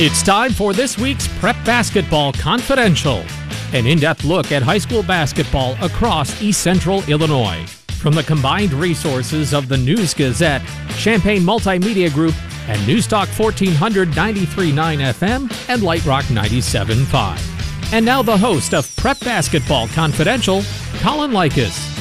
[0.00, 3.24] It's time for this week's Prep Basketball Confidential,
[3.72, 7.66] an in depth look at high school basketball across East Central Illinois.
[7.98, 10.62] From the combined resources of the News Gazette,
[10.98, 12.36] Champaign Multimedia Group,
[12.68, 14.72] and Newstalk 1493.9
[15.14, 17.92] FM and Light Rock 97.5.
[17.92, 20.62] And now the host of Prep Basketball Confidential,
[21.00, 21.96] Colin Likas.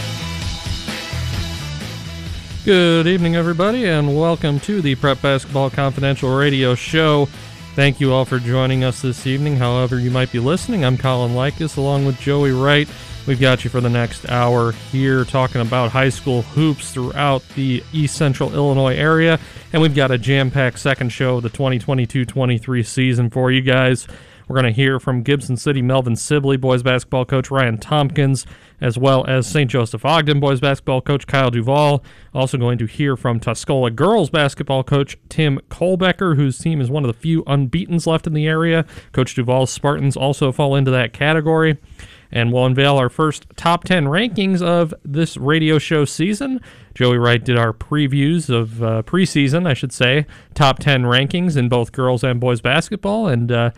[2.64, 7.28] Good evening, everybody, and welcome to the Prep Basketball Confidential radio show.
[7.78, 9.56] Thank you all for joining us this evening.
[9.56, 12.90] However, you might be listening, I'm Colin Likas along with Joey Wright.
[13.28, 17.84] We've got you for the next hour here talking about high school hoops throughout the
[17.94, 19.40] East Central Illinois area.
[19.74, 23.62] And we've got a jam packed second show of the 2022 23 season for you
[23.62, 24.08] guys.
[24.48, 28.48] We're going to hear from Gibson City Melvin Sibley, boys basketball coach Ryan Tompkins,
[28.80, 29.70] as well as St.
[29.70, 32.04] Joseph Ogden boys basketball coach Kyle Duval.
[32.34, 37.04] Also going to hear from Tuscola girls basketball coach Tim Colbecker, whose team is one
[37.04, 38.86] of the few unbeatens left in the area.
[39.12, 41.78] Coach Duval's Spartans also fall into that category
[42.32, 46.60] and we'll unveil our first top 10 rankings of this radio show season.
[46.94, 51.70] Joey Wright did our previews of uh, preseason, I should say, top 10 rankings in
[51.70, 53.72] both girls and boys basketball, and uh,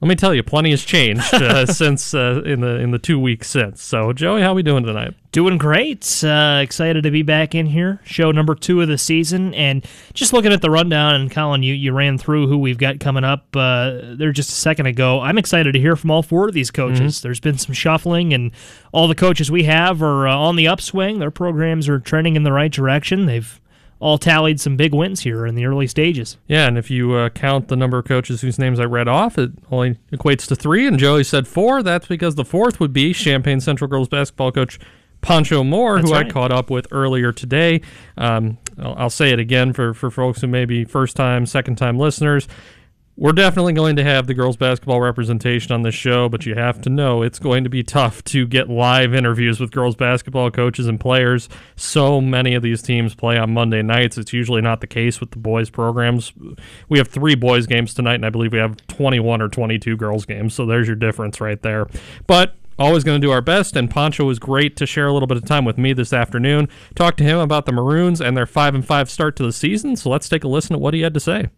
[0.00, 3.18] let me tell you, plenty has changed uh, since uh, in the in the two
[3.18, 3.82] weeks since.
[3.82, 5.14] So, Joey, how we doing tonight?
[5.30, 6.24] Doing great.
[6.24, 8.00] Uh, excited to be back in here.
[8.04, 9.84] Show number two of the season, and
[10.14, 11.14] just looking at the rundown.
[11.16, 14.54] And Colin, you you ran through who we've got coming up uh, there just a
[14.54, 15.20] second ago.
[15.20, 17.16] I'm excited to hear from all four of these coaches.
[17.16, 17.26] Mm-hmm.
[17.26, 18.52] There's been some shuffling, and
[18.92, 21.18] all the coaches we have are uh, on the upswing.
[21.18, 23.26] Their programs are trending in the right direction.
[23.26, 23.60] They've
[24.00, 26.38] all tallied some big wins here in the early stages.
[26.48, 29.38] Yeah, and if you uh, count the number of coaches whose names I read off,
[29.38, 30.86] it only equates to three.
[30.86, 31.82] And Joey said four.
[31.82, 34.80] That's because the fourth would be Champaign Central girls basketball coach
[35.20, 36.26] Pancho Moore, That's who right.
[36.26, 37.82] I caught up with earlier today.
[38.16, 41.76] Um, I'll, I'll, say it again for, for folks who may be first time, second
[41.76, 42.48] time listeners.
[43.20, 46.80] We're definitely going to have the girls basketball representation on this show, but you have
[46.80, 50.86] to know it's going to be tough to get live interviews with girls basketball coaches
[50.86, 51.46] and players.
[51.76, 54.16] So many of these teams play on Monday nights.
[54.16, 56.32] It's usually not the case with the boys programs.
[56.88, 60.24] We have three boys games tonight, and I believe we have 21 or 22 girls
[60.24, 60.54] games.
[60.54, 61.88] So there's your difference right there.
[62.26, 63.76] But always going to do our best.
[63.76, 66.70] And Pancho was great to share a little bit of time with me this afternoon.
[66.94, 69.96] Talk to him about the Maroons and their five and five start to the season.
[69.96, 71.50] So let's take a listen to what he had to say.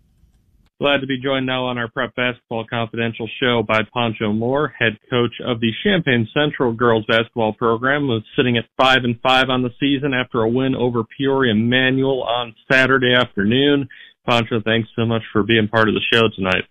[0.83, 4.99] Glad to be joined now on our Prep Basketball Confidential show by Pancho Moore, head
[5.09, 9.63] coach of the Champaign Central girls basketball program, who's sitting at five and five on
[9.63, 13.89] the season after a win over Peoria Manual on Saturday afternoon.
[14.29, 16.65] Pancho, thanks so much for being part of the show tonight.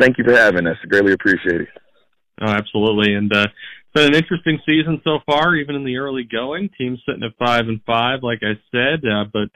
[0.00, 0.76] Thank you for having us.
[0.88, 1.68] Greatly appreciate it.
[2.40, 3.14] Oh, absolutely.
[3.14, 6.70] And uh, it's been an interesting season so far, even in the early going.
[6.76, 9.48] Team sitting at five and five, like I said, uh, but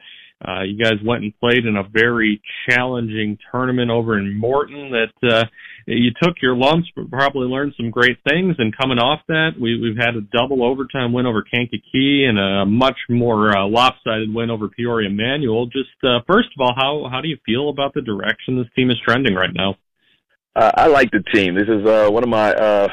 [0.45, 5.29] uh, you guys went and played in a very challenging tournament over in Morton that,
[5.29, 5.45] uh,
[5.87, 8.55] you took your lumps, but probably learned some great things.
[8.59, 12.65] And coming off that, we, we've had a double overtime win over Kankakee and a
[12.65, 15.67] much more uh, lopsided win over Peoria Manual.
[15.67, 18.89] Just uh, first of all, how how do you feel about the direction this team
[18.89, 19.75] is trending right now?
[20.55, 21.55] Uh, I like the team.
[21.55, 22.87] This is uh, one of my uh,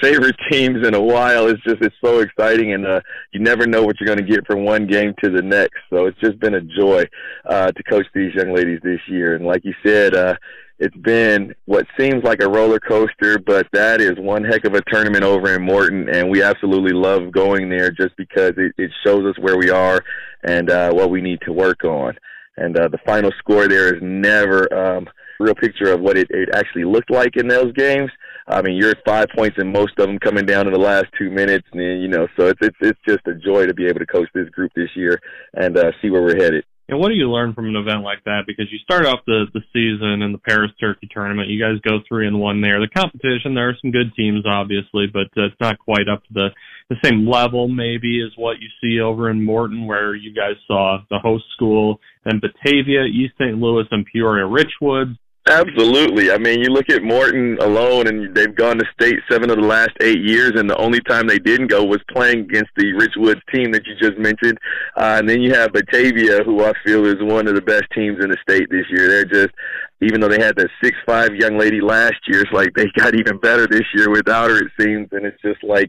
[0.00, 1.48] favorite teams in a while.
[1.48, 3.00] It's just it's so exciting, and uh,
[3.32, 5.78] you never know what you're going to get from one game to the next.
[5.90, 7.04] So it's just been a joy
[7.46, 9.34] uh, to coach these young ladies this year.
[9.34, 10.34] And like you said, uh,
[10.80, 14.82] it's been what seems like a roller coaster, but that is one heck of a
[14.90, 19.24] tournament over in Morton, and we absolutely love going there just because it, it shows
[19.26, 20.02] us where we are
[20.42, 22.14] and uh, what we need to work on.
[22.56, 26.28] And uh, the final score there is never um, a real picture of what it,
[26.30, 28.10] it actually looked like in those games.
[28.46, 31.06] I mean, you're at five points in most of them coming down in the last
[31.18, 34.00] two minutes, and you know, so it's it's it's just a joy to be able
[34.00, 35.18] to coach this group this year
[35.54, 36.64] and uh, see where we're headed.
[36.90, 38.42] And what do you learn from an event like that?
[38.48, 42.00] Because you start off the the season in the Paris Turkey tournament, you guys go
[42.08, 42.80] three and one there.
[42.80, 46.32] The competition, there are some good teams, obviously, but uh, it's not quite up to
[46.34, 46.48] the
[46.88, 50.98] the same level maybe as what you see over in Morton, where you guys saw
[51.10, 53.56] the host school, and Batavia, East St.
[53.56, 55.16] Louis, and Peoria Richwood.
[55.50, 56.30] Absolutely.
[56.30, 59.66] I mean, you look at Morton alone, and they've gone to state seven of the
[59.66, 63.40] last eight years, and the only time they didn't go was playing against the Richwood
[63.52, 64.58] team that you just mentioned.
[64.96, 68.22] Uh, and then you have Batavia, who I feel is one of the best teams
[68.22, 69.08] in the state this year.
[69.08, 69.52] They're just,
[70.00, 73.16] even though they had that six five young lady last year, it's like they got
[73.16, 74.58] even better this year without her.
[74.58, 75.88] It seems, and it's just like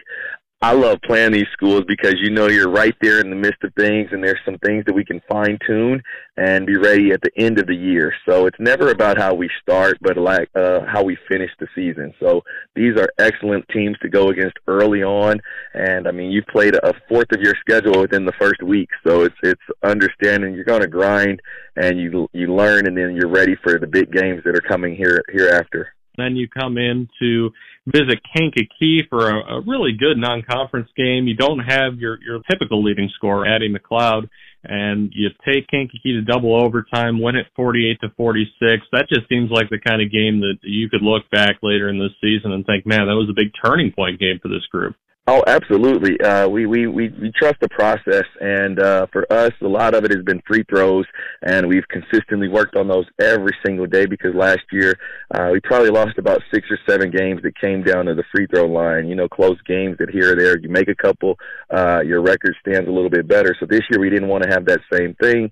[0.63, 3.73] I love playing these schools because you know you're right there in the midst of
[3.73, 6.03] things, and there's some things that we can fine tune
[6.37, 8.13] and be ready at the end of the year.
[8.29, 12.13] So it's never about how we start, but like uh, how we finish the season.
[12.19, 12.43] So
[12.75, 15.39] these are excellent teams to go against early on,
[15.73, 19.23] and I mean you played a fourth of your schedule within the first week, so
[19.23, 21.41] it's it's understanding you're going to grind
[21.75, 24.95] and you you learn, and then you're ready for the big games that are coming
[24.95, 25.95] here hereafter.
[26.17, 27.51] Then you come in to
[27.85, 31.27] visit Kankakee for a, a really good non-conference game.
[31.27, 34.29] You don't have your your typical leading scorer, Addie McLeod,
[34.63, 38.83] and you take Kankakee to double overtime, win it 48 to 46.
[38.91, 41.97] That just seems like the kind of game that you could look back later in
[41.97, 44.95] this season and think, man, that was a big turning point game for this group.
[45.27, 46.19] Oh, absolutely.
[46.19, 50.03] Uh, we, we, we, we trust the process, and uh, for us, a lot of
[50.03, 51.05] it has been free throws,
[51.43, 54.97] and we've consistently worked on those every single day because last year
[55.35, 58.47] uh, we probably lost about six or seven games that came down to the free
[58.47, 59.07] throw line.
[59.07, 61.37] You know, close games that here or there, you make a couple,
[61.69, 63.55] uh, your record stands a little bit better.
[63.59, 65.51] So this year we didn't want to have that same thing.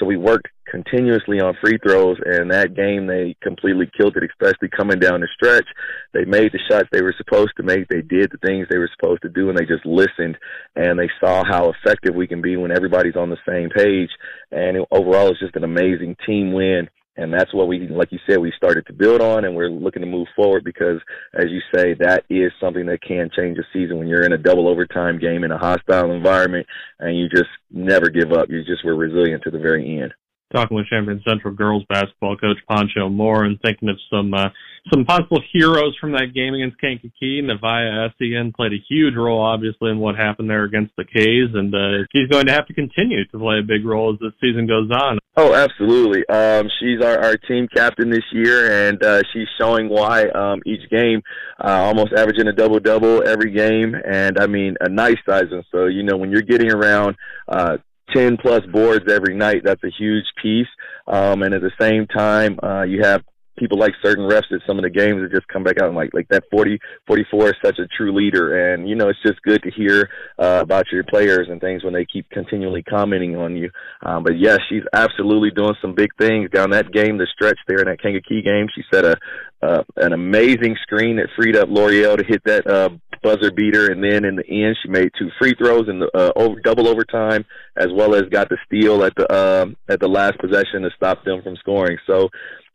[0.00, 4.70] So we worked continuously on free throws, and that game they completely killed it, especially
[4.74, 5.66] coming down the stretch.
[6.14, 7.88] They made the shots they were supposed to make.
[7.88, 10.38] They did the things they were supposed to do, and they just listened,
[10.74, 14.10] and they saw how effective we can be when everybody's on the same page.
[14.50, 16.88] And overall, it's just an amazing team win.
[17.16, 20.02] And that's what we, like you said, we started to build on, and we're looking
[20.02, 21.00] to move forward because,
[21.34, 24.38] as you say, that is something that can change a season when you're in a
[24.38, 26.66] double overtime game in a hostile environment,
[27.00, 28.48] and you just never give up.
[28.48, 30.14] You just were resilient to the very end
[30.52, 34.48] talking with Champaign Central girls basketball coach Poncho Moore and thinking of some uh,
[34.92, 37.42] some possible heroes from that game against Kankakee.
[37.42, 41.74] Navia Essien played a huge role, obviously, in what happened there against the K's, and
[41.74, 44.66] uh, she's going to have to continue to play a big role as the season
[44.66, 45.18] goes on.
[45.42, 46.28] Oh, absolutely.
[46.28, 50.86] Um, she's our, our team captain this year, and uh, she's showing why um, each
[50.90, 51.22] game,
[51.64, 55.46] uh, almost averaging a double double every game, and I mean a nice size.
[55.50, 57.16] And so, you know, when you're getting around
[57.48, 57.78] uh,
[58.14, 59.62] 10 plus boards every night.
[59.64, 60.66] That's a huge piece.
[61.06, 63.22] Um, and at the same time, uh, you have
[63.60, 65.96] people like certain refs at some of the games that just come back out and
[65.96, 68.72] like like that 40 44 is such a true leader.
[68.72, 70.08] And you know it's just good to hear
[70.38, 73.70] uh, about your players and things when they keep continually commenting on you.
[74.02, 77.78] Um, but yes she's absolutely doing some big things down that game the stretch there
[77.78, 78.66] in that Kankakee game.
[78.74, 79.16] She set a
[79.62, 82.88] uh, an amazing screen that freed up L'Oreal to hit that uh,
[83.22, 86.32] buzzer beater, and then in the end, she made two free throws in the uh,
[86.36, 87.44] over, double overtime,
[87.76, 91.24] as well as got the steal at the um, at the last possession to stop
[91.24, 91.98] them from scoring.
[92.06, 92.28] So,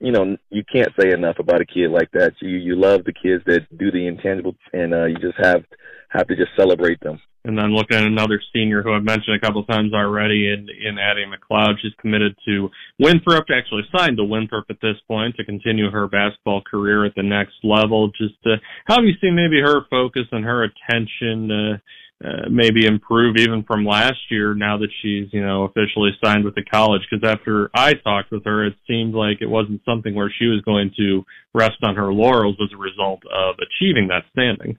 [0.05, 2.33] you know, you can't say enough about a kid like that.
[2.39, 5.63] You you love the kids that do the intangible, and uh, you just have
[6.09, 7.19] have to just celebrate them.
[7.43, 10.67] And then looking at another senior who I've mentioned a couple of times already in,
[10.67, 12.69] in Addie McLeod, she's committed to
[12.99, 17.23] Winthrop, actually signed to Winthrop at this point to continue her basketball career at the
[17.23, 18.09] next level.
[18.09, 21.77] Just uh, how have you seen maybe her focus and her attention uh,
[22.23, 26.55] uh, maybe improve even from last year now that she's, you know, officially signed with
[26.55, 27.01] the college?
[27.09, 30.61] Because after I talked with her, it seemed like it wasn't something where she was
[30.61, 31.23] going to
[31.53, 34.77] rest on her laurels as a result of achieving that standing.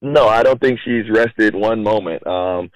[0.00, 2.24] No, I don't think she's rested one moment.
[2.26, 2.70] Um,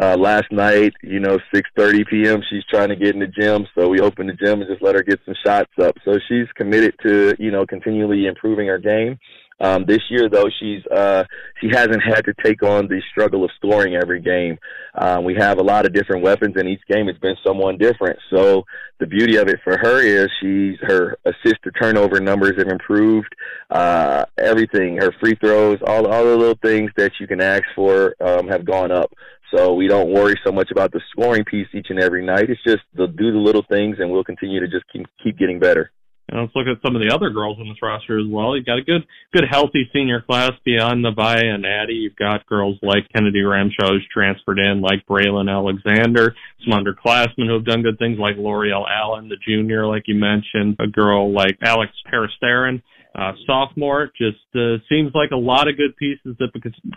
[0.00, 2.40] uh, last night, you know, 6:30 p.m.
[2.48, 4.94] She's trying to get in the gym, so we opened the gym and just let
[4.94, 5.96] her get some shots up.
[6.04, 9.18] So she's committed to, you know, continually improving her game.
[9.60, 11.24] Um, this year, though, she's uh,
[11.60, 14.58] she hasn't had to take on the struggle of scoring every game.
[14.94, 18.18] Um, we have a lot of different weapons, and each game has been someone different.
[18.30, 18.64] So
[19.00, 23.34] the beauty of it for her is she's her assist to turnover numbers have improved.
[23.70, 28.14] Uh, everything, her free throws, all all the little things that you can ask for
[28.20, 29.12] um, have gone up.
[29.54, 32.50] So we don't worry so much about the scoring piece each and every night.
[32.50, 35.58] It's just the do the little things, and we'll continue to just keep keep getting
[35.58, 35.90] better.
[36.28, 38.54] And let's look at some of the other girls in this roster as well.
[38.54, 42.04] You've got a good, good, healthy senior class beyond Navia and Addie.
[42.04, 47.54] You've got girls like Kennedy Ramshaw who's transferred in, like Braylon Alexander, some underclassmen who
[47.54, 51.56] have done good things like L'Oreal Allen, the junior, like you mentioned, a girl like
[51.62, 52.82] Alex Peristerin,
[53.14, 54.10] uh, sophomore.
[54.18, 56.50] Just uh, seems like a lot of good pieces that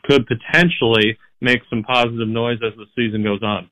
[0.04, 3.70] could potentially make some positive noise as the season goes on.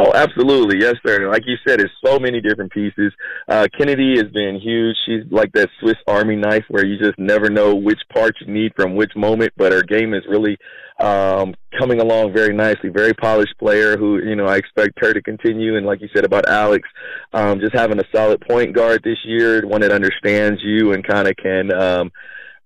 [0.00, 0.78] Oh, absolutely.
[0.80, 1.28] Yes, sir.
[1.28, 3.12] Like you said, it's so many different pieces.
[3.48, 4.96] Uh, Kennedy has been huge.
[5.04, 8.72] She's like that Swiss Army knife where you just never know which part you need
[8.76, 10.56] from which moment, but her game is really,
[11.00, 12.90] um, coming along very nicely.
[12.90, 15.76] Very polished player who, you know, I expect her to continue.
[15.76, 16.88] And like you said about Alex,
[17.32, 21.26] um, just having a solid point guard this year, one that understands you and kind
[21.26, 22.12] of can, um,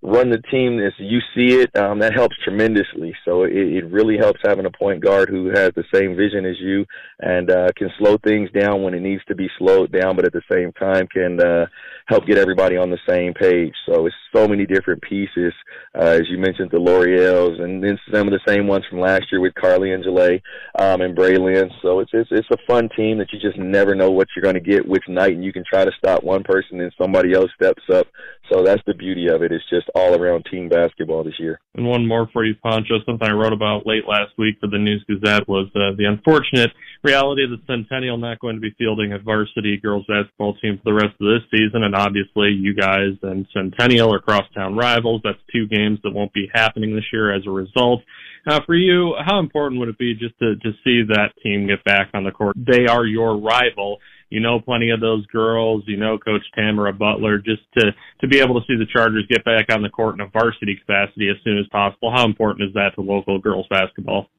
[0.03, 3.15] run the team as you see it, um, that helps tremendously.
[3.23, 6.59] So it, it really helps having a point guard who has the same vision as
[6.59, 6.85] you
[7.19, 10.33] and uh, can slow things down when it needs to be slowed down, but at
[10.33, 11.65] the same time can uh,
[12.07, 13.73] help get everybody on the same page.
[13.85, 15.53] So it's so many different pieces,
[15.95, 19.23] uh, as you mentioned, the L'Oreals, and then some of the same ones from last
[19.31, 20.41] year with Carly and Jalea
[20.79, 21.69] um, and Braylon.
[21.81, 24.61] So it's, it's it's a fun team that you just never know what you're going
[24.61, 27.51] to get which night, and you can try to stop one person and somebody else
[27.55, 28.07] steps up.
[28.53, 29.51] So that's the beauty of it.
[29.51, 31.59] It's just all around team basketball this year.
[31.73, 32.99] And one more for you, Poncho.
[33.03, 36.69] Something I wrote about late last week for the News Gazette was uh, the unfortunate
[37.03, 40.93] reality that Centennial not going to be fielding a varsity girls basketball team for the
[40.93, 41.81] rest of this season.
[41.81, 45.21] And obviously, you guys and Centennial are crosstown rivals.
[45.23, 48.01] That's two games that won't be happening this year as a result.
[48.45, 51.83] Uh, for you, how important would it be just to, to see that team get
[51.85, 52.55] back on the court?
[52.55, 53.97] They are your rival
[54.33, 58.39] you know plenty of those girls, you know Coach Tamara Butler, just to to be
[58.39, 61.37] able to see the Chargers get back on the court in a varsity capacity as
[61.43, 62.11] soon as possible.
[62.11, 64.29] How important is that to local girls basketball?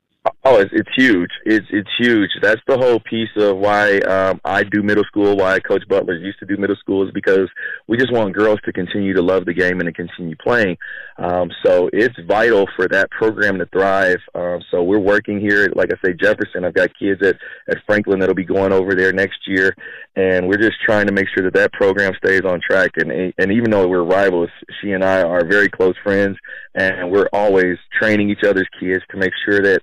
[0.46, 1.30] Oh, it's, it's huge.
[1.46, 2.28] It's it's huge.
[2.42, 5.38] That's the whole piece of why um, I do middle school.
[5.38, 7.48] Why Coach Butler used to do middle school is because
[7.88, 10.76] we just want girls to continue to love the game and to continue playing.
[11.16, 14.18] Um, so it's vital for that program to thrive.
[14.34, 16.66] Um, so we're working here, like I say, Jefferson.
[16.66, 17.36] I've got kids at
[17.70, 19.74] at Franklin that'll be going over there next year,
[20.14, 22.90] and we're just trying to make sure that that program stays on track.
[22.96, 24.50] And and even though we're rivals,
[24.82, 26.36] she and I are very close friends,
[26.74, 29.80] and we're always training each other's kids to make sure that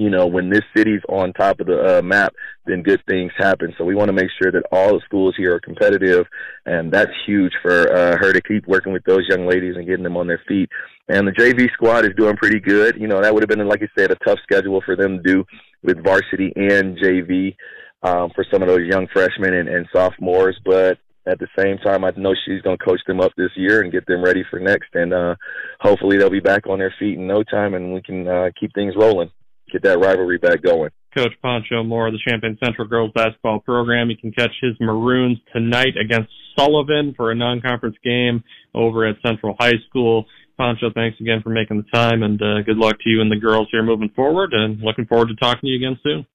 [0.00, 2.32] you know, when this city's on top of the uh, map,
[2.64, 3.74] then good things happen.
[3.76, 6.26] So we want to make sure that all the schools here are competitive,
[6.64, 10.02] and that's huge for uh, her to keep working with those young ladies and getting
[10.02, 10.70] them on their feet.
[11.10, 12.96] And the JV squad is doing pretty good.
[12.98, 15.22] You know, that would have been, like I said, a tough schedule for them to
[15.22, 15.44] do
[15.82, 17.54] with varsity and JV
[18.02, 22.06] um, for some of those young freshmen and, and sophomores, but at the same time,
[22.06, 24.58] I know she's going to coach them up this year and get them ready for
[24.58, 24.88] next.
[24.94, 25.34] And uh,
[25.78, 28.72] hopefully, they'll be back on their feet in no time, and we can uh, keep
[28.72, 29.30] things rolling
[29.72, 30.90] get that rivalry back going.
[31.16, 34.10] Coach Poncho Moore of the Champaign Central girls basketball program.
[34.10, 39.56] You can catch his Maroons tonight against Sullivan for a non-conference game over at Central
[39.58, 40.26] High School.
[40.56, 43.36] Poncho, thanks again for making the time, and uh, good luck to you and the
[43.36, 44.52] girls here moving forward.
[44.52, 46.26] And looking forward to talking to you again soon.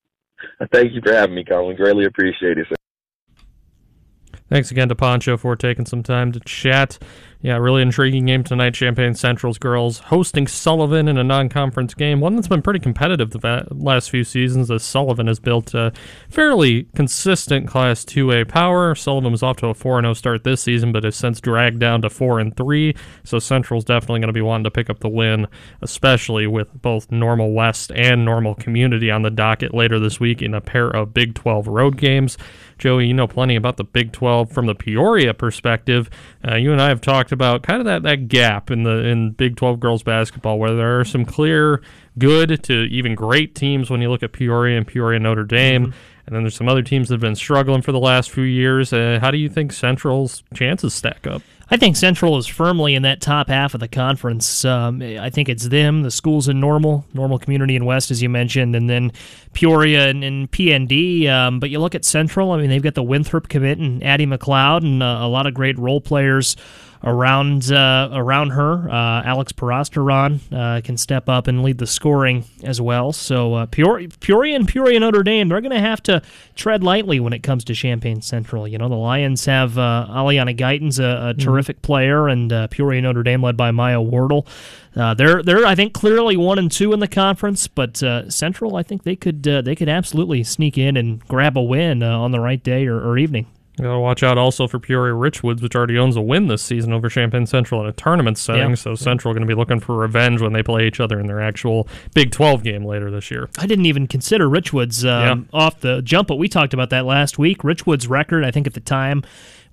[0.72, 1.76] Thank you for having me, Colin.
[1.76, 2.68] Greatly appreciate it.
[2.68, 2.76] Sir.
[4.50, 7.00] Thanks again to Poncho for taking some time to chat.
[7.42, 8.74] Yeah, really intriguing game tonight.
[8.74, 13.68] Champaign Central's girls hosting Sullivan in a non-conference game, one that's been pretty competitive the
[13.72, 14.72] last few seasons.
[14.72, 15.94] As Sullivan has built a
[16.30, 18.96] fairly consistent Class 2A power.
[18.96, 22.10] Sullivan was off to a 4-0 start this season, but has since dragged down to
[22.10, 22.96] 4 and 3.
[23.24, 25.48] So Central's definitely going to be wanting to pick up the win,
[25.82, 30.54] especially with both Normal West and Normal Community on the docket later this week in
[30.54, 32.38] a pair of Big 12 road games.
[32.78, 36.10] Joey, you know plenty about the Big 12 from the Peoria perspective.
[36.46, 39.32] Uh, you and I have talked about kind of that, that gap in the in
[39.32, 41.82] Big 12 girls basketball, where there are some clear
[42.18, 45.88] good to even great teams when you look at Peoria and Peoria Notre Dame.
[45.88, 45.98] Mm-hmm.
[46.28, 48.92] And then there's some other teams that have been struggling for the last few years.
[48.92, 51.44] Uh, how do you think Central's chances stack up?
[51.70, 54.66] I think Central is firmly in that top half of the conference.
[54.66, 58.30] Um, I think it's them, the schools in Normal, Normal Community and West, as you
[58.30, 59.12] mentioned, and then
[59.54, 61.28] Peoria and, and PND.
[61.28, 64.28] Um, but you look at Central, I mean, they've got the Winthrop commit and Addie
[64.28, 66.56] McLeod and uh, a lot of great role players
[67.06, 68.90] around uh, around her.
[68.90, 73.14] Uh, Alex Parasteron uh, can step up and lead the scoring as well.
[73.14, 76.22] So uh, Peoria, Peoria and Peoria Notre Dame, they're going to have to
[76.56, 78.68] tread lightly when it comes to Champaign Central.
[78.68, 81.42] You know, the Lions have uh, Aliana Guyton's a, a mm-hmm.
[81.42, 84.48] terrific player, and uh, Peoria Notre Dame led by Maya Wardle.
[84.96, 88.78] Uh, they're they're I think clearly one and two in the conference, but uh, Central
[88.78, 92.18] I think they could uh, they could absolutely sneak in and grab a win uh,
[92.18, 93.46] on the right day or, or evening.
[93.78, 96.94] You gotta watch out also for Peoria Richwoods, which already owns a win this season
[96.94, 98.70] over Champaign Central in a tournament setting.
[98.70, 98.76] Yeah.
[98.76, 101.42] So Central going to be looking for revenge when they play each other in their
[101.42, 103.50] actual Big 12 game later this year.
[103.58, 105.60] I didn't even consider Richwoods um, yeah.
[105.60, 107.60] off the jump, but we talked about that last week.
[107.60, 109.24] Richwoods' record, I think at the time,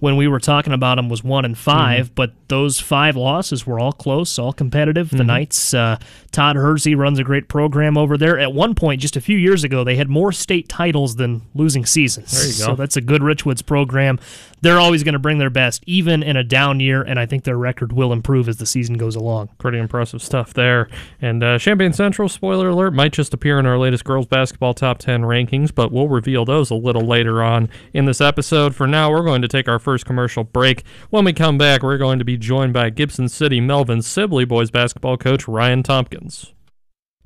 [0.02, 2.14] when we were talking about them was one and 5 mm-hmm.
[2.16, 5.06] but those five losses were all close, all competitive.
[5.06, 5.16] Mm-hmm.
[5.16, 5.96] The Knights, uh,
[6.32, 8.36] Todd Hersey runs a great program over there.
[8.36, 11.86] At one point, just a few years ago, they had more state titles than losing
[11.86, 12.32] seasons.
[12.32, 12.72] There you go.
[12.72, 14.18] So that's a good Richwoods program.
[14.60, 17.44] They're always going to bring their best, even in a down year, and I think
[17.44, 19.48] their record will improve as the season goes along.
[19.58, 20.88] Pretty impressive stuff there.
[21.20, 24.98] And uh, Champaign Central, spoiler alert, might just appear in our latest girls basketball top
[24.98, 28.74] 10 rankings, but we'll reveal those a little later on in this episode.
[28.74, 30.84] For now, we're going to take our first commercial commercial break.
[31.10, 34.70] When we come back, we're going to be joined by Gibson City Melvin Sibley boys
[34.70, 36.52] basketball coach Ryan Tompkins.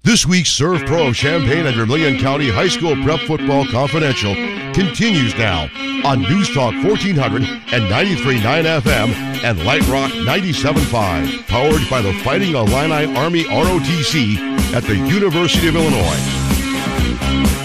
[0.03, 4.35] This week's Serve Pro of Champaign and Vermilion County High School Prep Football Confidential
[4.73, 5.69] continues now
[6.05, 9.09] on News Talk 1400 and 93.9 FM
[9.43, 14.37] and Light Rock 97.5, powered by the Fighting Illini Army ROTC
[14.75, 17.56] at the University of Illinois.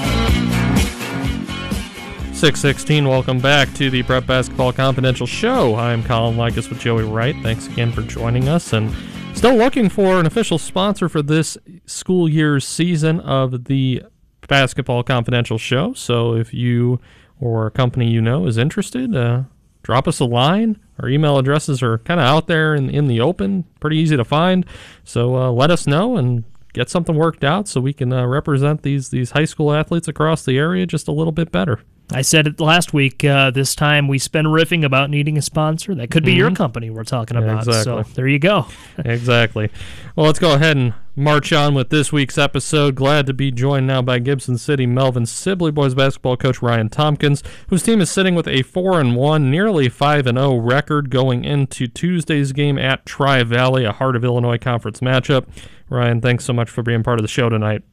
[2.41, 5.75] 616, welcome back to the Prep Basketball Confidential Show.
[5.75, 7.35] I'm Colin Likas with Joey Wright.
[7.43, 8.73] Thanks again for joining us.
[8.73, 8.91] And
[9.35, 11.55] still looking for an official sponsor for this
[11.85, 14.01] school year's season of the
[14.47, 15.93] Basketball Confidential Show.
[15.93, 16.99] So if you
[17.39, 19.43] or a company you know is interested, uh,
[19.83, 20.79] drop us a line.
[20.97, 24.25] Our email addresses are kind of out there in, in the open, pretty easy to
[24.25, 24.65] find.
[25.03, 26.43] So uh, let us know and
[26.73, 30.43] get something worked out so we can uh, represent these these high school athletes across
[30.43, 31.81] the area just a little bit better.
[32.13, 33.23] I said it last week.
[33.23, 35.95] Uh, this time we spend riffing about needing a sponsor.
[35.95, 36.39] That could be mm-hmm.
[36.39, 37.59] your company we're talking about.
[37.59, 38.03] Exactly.
[38.03, 38.67] So there you go.
[38.97, 39.69] exactly.
[40.15, 42.95] Well, let's go ahead and march on with this week's episode.
[42.95, 47.43] Glad to be joined now by Gibson City Melvin Sibley boys basketball coach Ryan Tompkins,
[47.69, 51.09] whose team is sitting with a four and one, nearly five and zero oh record
[51.09, 55.47] going into Tuesday's game at Tri Valley, a Heart of Illinois conference matchup.
[55.89, 57.83] Ryan, thanks so much for being part of the show tonight.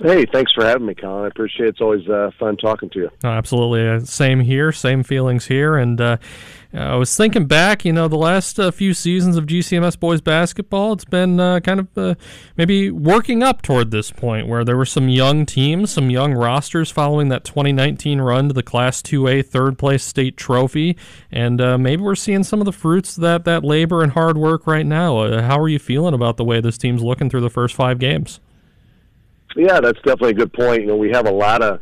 [0.00, 1.24] Hey, thanks for having me, Colin.
[1.24, 1.68] I appreciate it.
[1.70, 3.10] It's always uh, fun talking to you.
[3.22, 3.86] Oh, absolutely.
[3.86, 4.72] Uh, same here.
[4.72, 5.76] Same feelings here.
[5.76, 6.16] And uh,
[6.72, 10.94] I was thinking back, you know, the last uh, few seasons of GCMS boys basketball,
[10.94, 12.14] it's been uh, kind of uh,
[12.56, 16.90] maybe working up toward this point where there were some young teams, some young rosters
[16.90, 20.96] following that 2019 run to the Class 2A third place state trophy.
[21.30, 24.66] And maybe we're seeing some of the fruits of that, that labor and hard work
[24.66, 25.42] right now.
[25.42, 28.40] how are you feeling about the way this team's looking through the first five games?
[29.56, 30.82] Yeah, that's definitely a good point.
[30.82, 31.80] You know, we have a lot of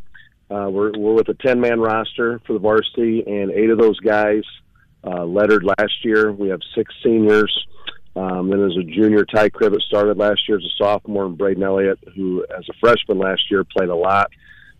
[0.50, 3.98] uh, we're we're with a ten man roster for the varsity, and eight of those
[4.00, 4.42] guys
[5.04, 6.32] uh, lettered last year.
[6.32, 7.66] We have six seniors.
[8.16, 11.62] Um, then there's a junior Ty Cribbett started last year as a sophomore, and Braden
[11.62, 14.30] Elliott, who as a freshman last year played a lot,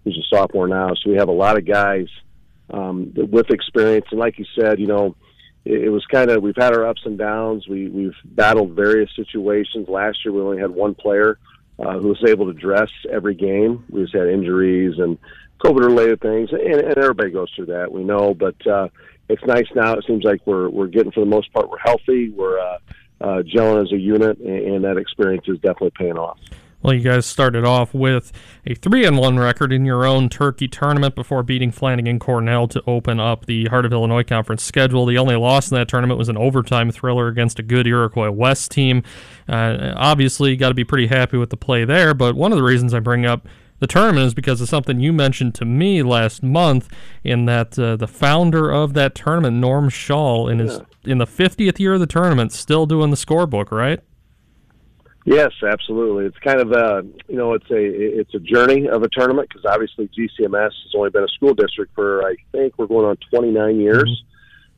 [0.02, 0.88] who's a sophomore now.
[0.94, 2.08] So we have a lot of guys
[2.70, 4.06] um, with experience.
[4.10, 5.14] And like you said, you know,
[5.64, 7.68] it, it was kind of we've had our ups and downs.
[7.68, 9.88] We we've battled various situations.
[9.88, 11.38] Last year we only had one player
[11.80, 13.84] uh, who was able to dress every game.
[13.90, 15.18] We just had injuries and
[15.60, 17.90] COVID related things, and, and everybody goes through that.
[17.90, 18.88] We know, but uh,
[19.28, 19.94] it's nice now.
[19.94, 22.30] It seems like we're we're getting for the most part we're healthy.
[22.30, 22.78] We're uh,
[23.20, 26.38] uh, gelling as a unit, and, and that experience is definitely paying off.
[26.82, 28.32] Well, you guys started off with
[28.66, 32.82] a three and one record in your own Turkey tournament before beating Flanagan Cornell to
[32.86, 35.04] open up the Heart of Illinois Conference schedule.
[35.04, 38.70] The only loss in that tournament was an overtime thriller against a good Iroquois West
[38.70, 39.02] team.
[39.46, 42.14] Uh, obviously, you got to be pretty happy with the play there.
[42.14, 43.46] But one of the reasons I bring up
[43.80, 46.88] the tournament is because of something you mentioned to me last month.
[47.22, 51.78] In that uh, the founder of that tournament, Norm Shaw, in his in the 50th
[51.78, 54.00] year of the tournament, still doing the scorebook, right?
[55.30, 56.24] Yes, absolutely.
[56.24, 59.64] It's kind of a you know it's a it's a journey of a tournament because
[59.64, 63.78] obviously GCMS has only been a school district for I think we're going on 29
[63.78, 64.02] years.
[64.02, 64.26] Mm-hmm.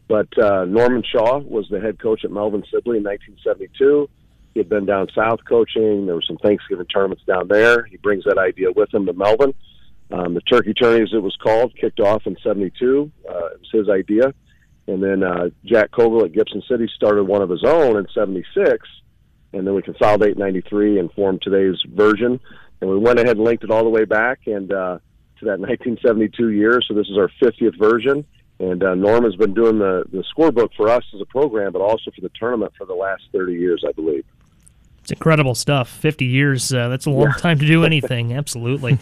[0.09, 4.11] But uh, Norman Shaw was the head coach at Melvin Sibley in 1972.
[4.53, 6.05] He had been down south coaching.
[6.05, 7.85] There were some Thanksgiving tournaments down there.
[7.85, 9.55] He brings that idea with him to Melvin.
[10.11, 13.11] Um, the Turkey Tourney, as it was called, kicked off in '72.
[13.27, 14.35] Uh, it was his idea,
[14.87, 18.87] and then uh, Jack Kogel at Gibson City started one of his own in '76
[19.53, 22.41] and then we consolidate 93 and form today's version.
[22.81, 24.99] And we went ahead and linked it all the way back and uh,
[25.39, 26.81] to that 1972 year.
[26.87, 28.25] So this is our 50th version.
[28.59, 31.81] And uh, Norm has been doing the, the scorebook for us as a program, but
[31.81, 34.25] also for the tournament for the last 30 years, I believe.
[35.01, 35.89] It's incredible stuff.
[35.89, 37.33] 50 years, uh, that's a long yeah.
[37.33, 38.33] time to do anything.
[38.37, 38.99] Absolutely.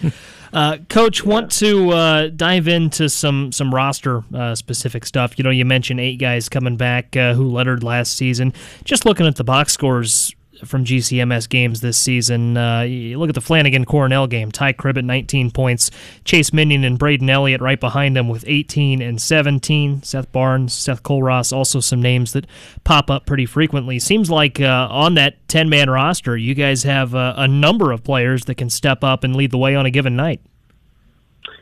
[0.51, 1.31] Uh, Coach, yeah.
[1.31, 5.39] want to uh, dive into some, some roster uh, specific stuff.
[5.39, 8.55] You know, you mentioned eight guys coming back uh, who lettered last season.
[8.85, 10.35] Just looking at the box scores
[10.65, 12.57] from GCMS games this season.
[12.57, 14.51] Uh, look at the Flanagan Cornell game.
[14.51, 15.91] Ty Cribbett, 19 points.
[16.25, 20.03] Chase Minion and Braden Elliott right behind him with 18 and 17.
[20.03, 22.47] Seth Barnes, Seth Colross, also some names that
[22.85, 23.99] pop up pretty frequently.
[23.99, 28.05] Seems like uh, on that 10 man roster, you guys have uh, a number of
[28.05, 30.41] players that can step up and lead the way on a given night.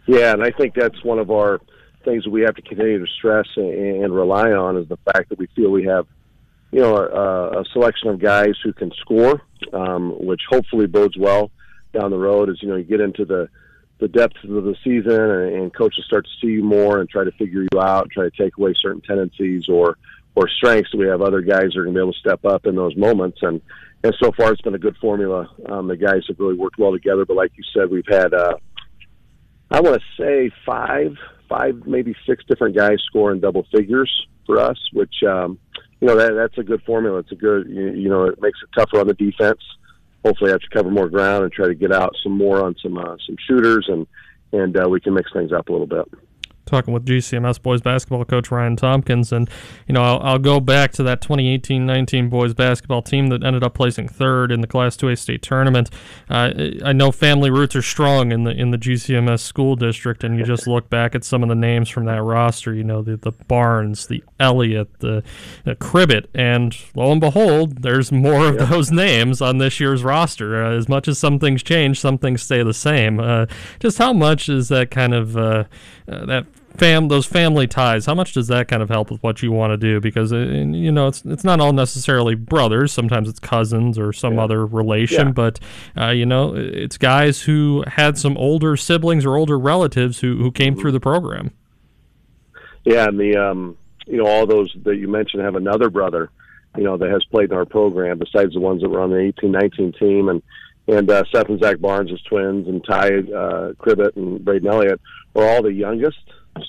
[0.07, 1.61] Yeah, and I think that's one of our
[2.05, 5.29] things that we have to continue to stress and, and rely on is the fact
[5.29, 6.07] that we feel we have
[6.71, 11.51] you know, a, a selection of guys who can score, um, which hopefully bodes well
[11.93, 13.49] down the road as you know you get into the
[13.99, 17.25] the depths of the season and, and coaches start to see you more and try
[17.25, 19.97] to figure you out, try to take away certain tendencies or
[20.35, 20.95] or strengths.
[20.95, 22.97] We have other guys who are going to be able to step up in those
[22.97, 23.61] moments and.
[24.05, 25.51] And so far, it's been a good formula.
[25.69, 27.25] Um, the guys have really worked well together.
[27.25, 28.55] But like you said, we've had, uh,
[29.73, 31.17] I want to say, five,
[31.49, 34.09] five, maybe six different guys score in double figures
[34.47, 35.59] for us, which um,
[36.01, 37.19] you know that that's a good formula.
[37.19, 39.61] It's a good you, you know it makes it tougher on the defense.
[40.25, 42.77] Hopefully, I have to cover more ground and try to get out some more on
[42.83, 44.07] some uh, some shooters and
[44.53, 46.07] and uh, we can mix things up a little bit
[46.69, 49.49] talking with GCMS boys basketball coach Ryan Tompkins, and
[49.87, 53.75] you know I'll, I'll go back to that 2018-19 boys basketball team that ended up
[53.75, 55.91] placing third in the Class 2A state tournament.
[56.29, 56.53] Uh,
[56.85, 60.45] I know family roots are strong in the in the GCMS school district, and you
[60.45, 62.75] just look back at some of the names from that roster.
[62.75, 65.23] You know the the Barnes, the Elliott, the,
[65.65, 70.65] the Cribbett, and lo and behold, there's more of those names on this year's roster.
[70.65, 73.19] Uh, as much as some things change, some things stay the same.
[73.19, 73.47] Uh,
[73.81, 75.65] just how much is that kind of uh,
[76.11, 76.47] uh, that
[76.79, 79.73] fam those family ties how much does that kind of help with what you want
[79.73, 83.99] to do because uh, you know it's it's not all necessarily brothers sometimes it's cousins
[83.99, 84.45] or some yeah.
[84.45, 85.33] other relation yeah.
[85.33, 85.61] but
[85.97, 90.51] uh, you know it's guys who had some older siblings or older relatives who who
[90.51, 90.81] came mm-hmm.
[90.81, 91.51] through the program
[92.85, 96.31] yeah and the um you know all those that you mentioned have another brother
[96.77, 99.19] you know that has played in our program besides the ones that were on the
[99.19, 100.43] 18 19 team and
[100.89, 105.01] and uh, Seth and Zach Barnes as twins, and Ty uh, Cribbett and Braden Elliott
[105.37, 106.19] are all the youngest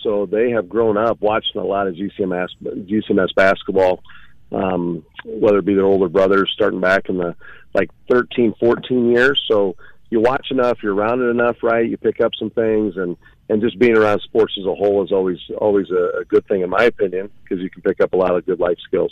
[0.03, 4.03] so they have grown up watching a lot of GCMS GCMS basketball,
[4.51, 7.35] um, whether it be their older brothers starting back in the
[7.73, 9.41] like 13, 14 years.
[9.49, 9.75] So
[10.09, 11.87] you watch enough, you're around it enough, right?
[11.87, 13.15] You pick up some things, and
[13.49, 16.61] and just being around sports as a whole is always always a, a good thing
[16.61, 19.11] in my opinion because you can pick up a lot of good life skills.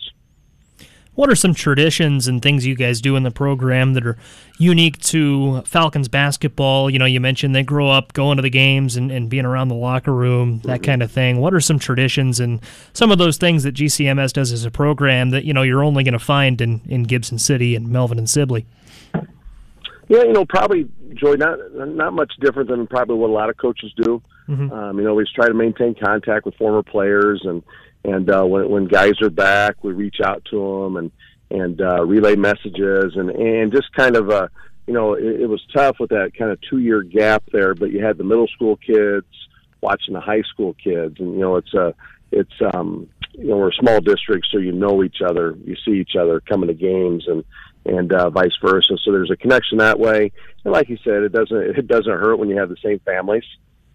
[1.18, 4.20] What are some traditions and things you guys do in the program that are
[4.60, 6.92] unique to Falcons basketball?
[6.92, 9.70] You know, you mentioned they grow up going to the games and, and being around
[9.70, 11.40] the locker room, that kind of thing.
[11.40, 12.62] What are some traditions and
[12.94, 16.04] some of those things that GCMS does as a program that, you know, you're only
[16.04, 18.68] going to find in, in Gibson City and Melvin and Sibley?
[20.10, 23.58] Yeah, you know, probably Joy, not not much different than probably what a lot of
[23.58, 24.22] coaches do.
[24.48, 24.72] Mm-hmm.
[24.72, 27.64] Um, you know, we try to maintain contact with former players and
[28.08, 31.12] and uh, when when guys are back, we reach out to them and
[31.52, 34.48] and uh, relay messages and and just kind of uh,
[34.88, 37.92] you know it, it was tough with that kind of two year gap there, but
[37.92, 39.28] you had the middle school kids
[39.82, 41.94] watching the high school kids, and you know it's a
[42.32, 46.00] it's um you know we're a small district, so you know each other, you see
[46.00, 47.44] each other coming to games and
[47.86, 48.98] and uh, vice versa.
[49.04, 50.32] So there's a connection that way.
[50.64, 53.44] And like you said, it doesn't it doesn't hurt when you have the same families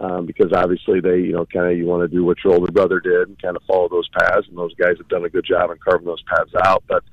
[0.02, 2.70] um, because obviously they, you know, kind of you want to do what your older
[2.72, 5.44] brother did and kind of follow those paths, and those guys have done a good
[5.44, 6.82] job in carving those paths out.
[6.88, 7.04] But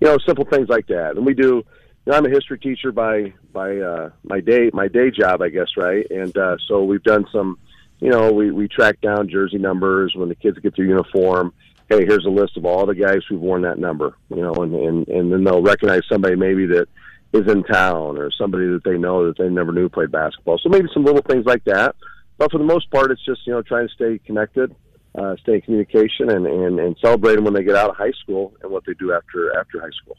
[0.00, 1.64] you know, simple things like that, and we do.
[2.04, 5.48] You know, I'm a history teacher by by uh, my day my day job, I
[5.48, 6.06] guess, right?
[6.08, 7.58] And uh, so we've done some.
[7.98, 11.52] You know, we we track down jersey numbers when the kids get their uniform.
[11.88, 14.16] Hey, here's a list of all the guys who've worn that number.
[14.28, 16.86] You know, and and and then they'll recognize somebody maybe that
[17.32, 20.58] is in town or somebody that they know that they never knew played basketball.
[20.58, 21.96] So maybe some little things like that
[22.38, 24.74] but for the most part, it's just you know trying to stay connected,
[25.14, 28.12] uh, stay in communication, and, and and celebrate them when they get out of high
[28.22, 30.16] school and what they do after after high school.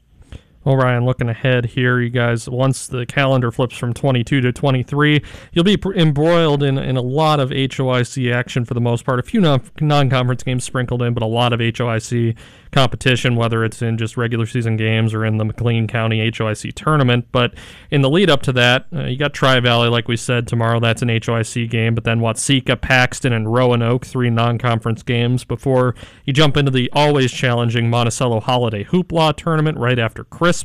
[0.68, 5.24] Well, Ryan, looking ahead here, you guys, once the calendar flips from 22 to 23,
[5.54, 9.18] you'll be embroiled in, in a lot of HOIC action for the most part.
[9.18, 12.36] A few non conference games sprinkled in, but a lot of HOIC
[12.74, 17.28] competition, whether it's in just regular season games or in the McLean County HOIC tournament.
[17.32, 17.54] But
[17.90, 20.82] in the lead up to that, uh, you got Tri Valley, like we said, tomorrow.
[20.82, 21.96] That's an HOIC game.
[21.96, 26.90] But then Watseka, Paxton, and Roanoke, three non conference games before you jump into the
[26.92, 30.57] always challenging Monticello Holiday Hoopla tournament right after Christmas.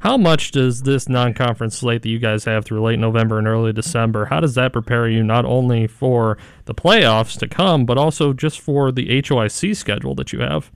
[0.00, 3.72] How much does this non-conference slate that you guys have through late November and early
[3.72, 4.26] December?
[4.26, 8.60] How does that prepare you not only for the playoffs to come, but also just
[8.60, 10.70] for the HOIC schedule that you have?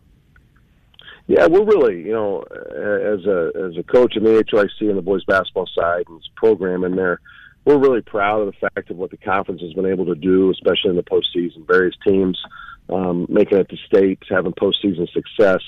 [1.27, 5.03] Yeah, we're really, you know, as a as a coach in the HOIC and the
[5.03, 7.21] boys basketball side and program in there,
[7.65, 10.51] we're really proud of the fact of what the conference has been able to do,
[10.51, 11.67] especially in the postseason.
[11.67, 12.39] Various teams
[12.91, 15.63] um, making it to state, having postseason success.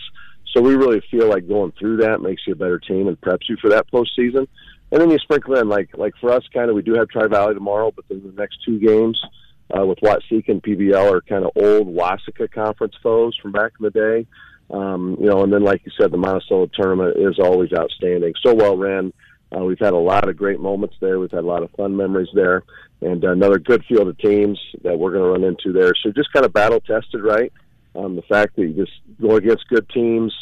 [0.57, 3.47] So we really feel like going through that makes you a better team and preps
[3.47, 4.49] you for that postseason.
[4.91, 7.27] And then you sprinkle in like like for us, kind of we do have Tri
[7.27, 9.21] Valley tomorrow, but then the next two games
[9.77, 13.85] uh, with Watseka and PBL are kind of old Wassika conference foes from back in
[13.85, 14.27] the day.
[14.71, 18.33] Um, you know, and then like you said, the Monticello tournament is always outstanding.
[18.43, 19.13] So well ran.
[19.55, 21.19] Uh, we've had a lot of great moments there.
[21.19, 22.63] We've had a lot of fun memories there,
[23.03, 25.93] and another good field of teams that we're going to run into there.
[26.03, 27.53] So just kind of battle tested, right?
[27.97, 30.35] Um, the fact that you just go against good teams,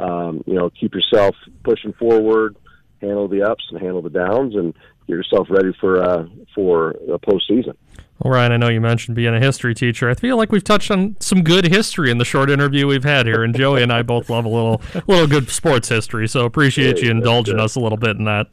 [0.00, 2.56] um, you know, keep yourself pushing forward,
[3.00, 4.72] handle the ups and handle the downs, and
[5.06, 7.76] get yourself ready for uh, for the postseason.
[8.20, 10.08] Well, Ryan, I know you mentioned being a history teacher.
[10.08, 13.26] I feel like we've touched on some good history in the short interview we've had
[13.26, 16.28] here, and Joey and I both love a little, little good sports history.
[16.28, 18.46] So appreciate you indulging us a little bit in that.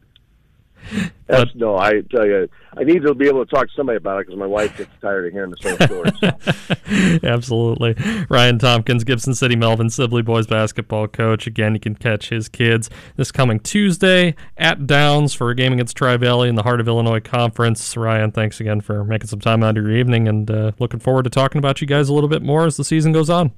[1.28, 4.20] That's, no, I tell you, I need to be able to talk to somebody about
[4.20, 7.22] it because my wife gets tired of hearing the same stories.
[7.24, 7.96] Absolutely.
[8.30, 11.48] Ryan Tompkins, Gibson City Melvin Sibley boys basketball coach.
[11.48, 15.96] Again, you can catch his kids this coming Tuesday at Downs for a game against
[15.96, 17.96] Tri Valley in the Heart of Illinois Conference.
[17.96, 21.24] Ryan, thanks again for making some time out of your evening and uh, looking forward
[21.24, 23.52] to talking about you guys a little bit more as the season goes on.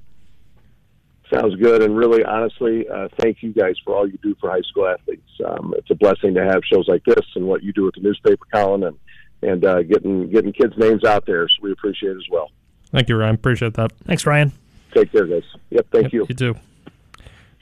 [1.32, 1.82] Sounds good.
[1.82, 5.28] And really, honestly, uh, thank you guys for all you do for high school athletes.
[5.44, 8.00] Um, it's a blessing to have shows like this and what you do with the
[8.00, 8.96] newspaper, Colin, and
[9.42, 11.48] and uh, getting getting kids' names out there.
[11.48, 12.50] So we appreciate it as well.
[12.92, 13.34] Thank you, Ryan.
[13.34, 13.92] Appreciate that.
[14.04, 14.52] Thanks, Ryan.
[14.94, 15.42] Take care, guys.
[15.70, 15.86] Yep.
[15.92, 16.26] Thank yep, you.
[16.28, 16.54] You too.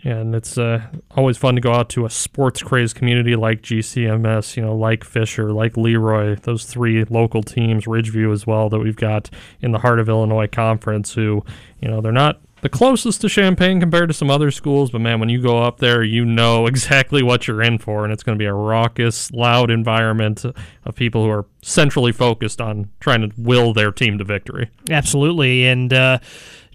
[0.04, 0.82] And it's uh,
[1.16, 5.02] always fun to go out to a sports crazed community like GCMS, you know, like
[5.02, 9.30] Fisher, like Leroy, those three local teams, Ridgeview as well, that we've got
[9.62, 11.42] in the heart of Illinois Conference, who,
[11.80, 15.20] you know, they're not the closest to Champaign compared to some other schools, but man,
[15.20, 18.38] when you go up there, you know exactly what you're in for, and it's going
[18.38, 23.30] to be a raucous, loud environment of people who are centrally focused on trying to
[23.36, 24.70] will their team to victory.
[24.90, 25.92] Absolutely, and.
[25.92, 26.18] Uh,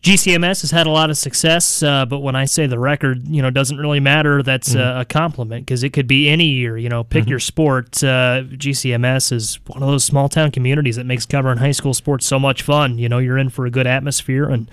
[0.01, 3.41] GCMS has had a lot of success, uh, but when I say the record, you
[3.41, 4.41] know, doesn't really matter.
[4.41, 4.97] That's mm-hmm.
[4.97, 6.77] uh, a compliment because it could be any year.
[6.77, 7.31] You know, pick mm-hmm.
[7.31, 8.03] your sport.
[8.03, 12.25] Uh, GCMS is one of those small town communities that makes covering high school sports
[12.25, 12.97] so much fun.
[12.97, 14.69] You know, you're in for a good atmosphere and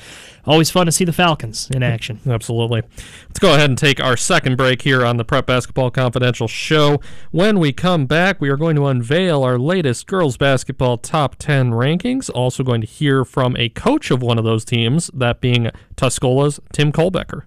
[0.46, 2.20] always fun to see the Falcons in action.
[2.26, 2.82] Absolutely.
[3.28, 7.00] Let's go ahead and take our second break here on the Prep Basketball Confidential show.
[7.30, 11.72] When we come back, we are going to unveil our latest girls basketball top 10
[11.72, 12.30] rankings.
[12.32, 16.60] Also, going to hear from a coach of one of those teams that being Tuscola's
[16.72, 17.42] Tim Colbecker.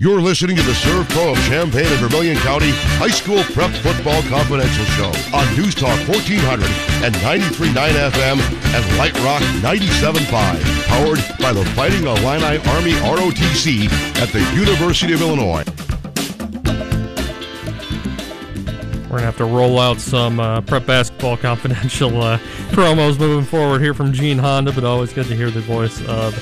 [0.00, 2.70] You're listening to the Serve Pro of Champaign and Vermilion County
[3.02, 6.64] High School Prep Football Confidential Show on News Talk 1400
[7.04, 8.38] and 93.9 FM
[8.76, 10.86] and Light Rock 97.5.
[10.86, 13.90] Powered by the Fighting Illini Army ROTC
[14.22, 15.64] at the University of Illinois.
[19.08, 22.38] We're going to have to roll out some uh, Prep Basketball Confidential uh,
[22.70, 26.36] promos moving forward here from Gene Honda, but always good to hear the voice of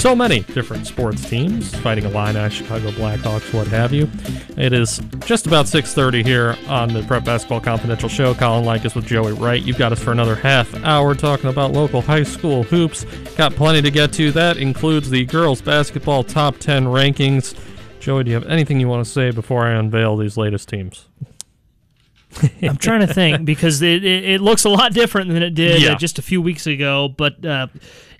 [0.00, 4.08] so many different sports teams, Fighting Illini, Chicago Blackhawks, what have you.
[4.56, 8.32] It is just about 6.30 here on the Prep Basketball Confidential Show.
[8.32, 9.62] Colin Likas with Joey Wright.
[9.62, 13.04] You've got us for another half hour talking about local high school hoops.
[13.36, 14.32] Got plenty to get to.
[14.32, 17.54] That includes the girls basketball top 10 rankings.
[18.00, 21.08] Joey, do you have anything you want to say before I unveil these latest teams?
[22.62, 25.82] I'm trying to think because it, it, it, looks a lot different than it did
[25.82, 25.92] yeah.
[25.92, 27.08] uh, just a few weeks ago.
[27.08, 27.66] But uh,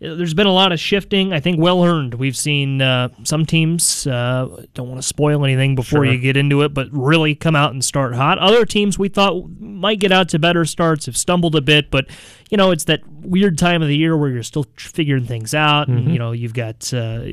[0.01, 1.33] there's been a lot of shifting.
[1.33, 2.15] I think well earned.
[2.15, 6.13] We've seen uh, some teams uh, don't want to spoil anything before sure.
[6.13, 8.39] you get into it, but really come out and start hot.
[8.39, 12.07] Other teams we thought might get out to better starts have stumbled a bit, but
[12.51, 15.89] you know it's that weird time of the year where you're still figuring things out,
[15.89, 15.99] mm-hmm.
[15.99, 17.25] and you know you've got uh,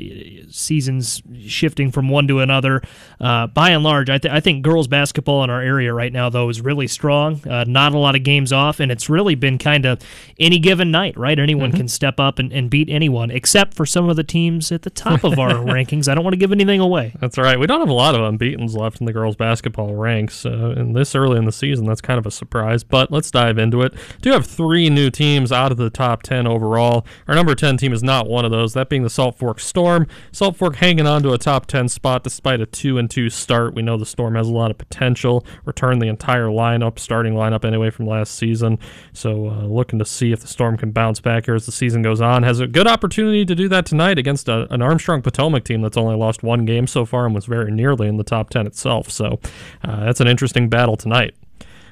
[0.50, 2.82] seasons shifting from one to another.
[3.20, 6.30] Uh, by and large, I, th- I, think girls basketball in our area right now
[6.30, 7.46] though is really strong.
[7.48, 10.02] Uh, not a lot of games off, and it's really been kind of
[10.40, 11.38] any given night, right?
[11.38, 11.78] Anyone mm-hmm.
[11.78, 14.90] can step up and and beat anyone, except for some of the teams at the
[14.90, 16.08] top of our rankings.
[16.08, 17.14] I don't want to give anything away.
[17.20, 17.60] That's right.
[17.60, 20.46] We don't have a lot of unbeaten's left in the girls' basketball ranks.
[20.46, 22.84] Uh, and this early in the season, that's kind of a surprise.
[22.84, 23.94] But let's dive into it.
[24.22, 27.06] Do have three new teams out of the top 10 overall.
[27.28, 30.08] Our number 10 team is not one of those, that being the Salt Fork Storm.
[30.32, 33.74] Salt Fork hanging on to a top 10 spot despite a 2 and 2 start.
[33.74, 35.46] We know the Storm has a lot of potential.
[35.66, 38.80] Return the entire lineup, starting lineup anyway from last season.
[39.14, 42.02] So uh, looking to see if the Storm can bounce back here as the season
[42.02, 42.44] goes on.
[42.44, 45.98] Has a good opportunity to do that tonight against a, an Armstrong Potomac team that's
[45.98, 49.10] only lost one game so far and was very nearly in the top 10 itself.
[49.10, 49.40] So
[49.84, 51.36] uh, that's an interesting battle tonight.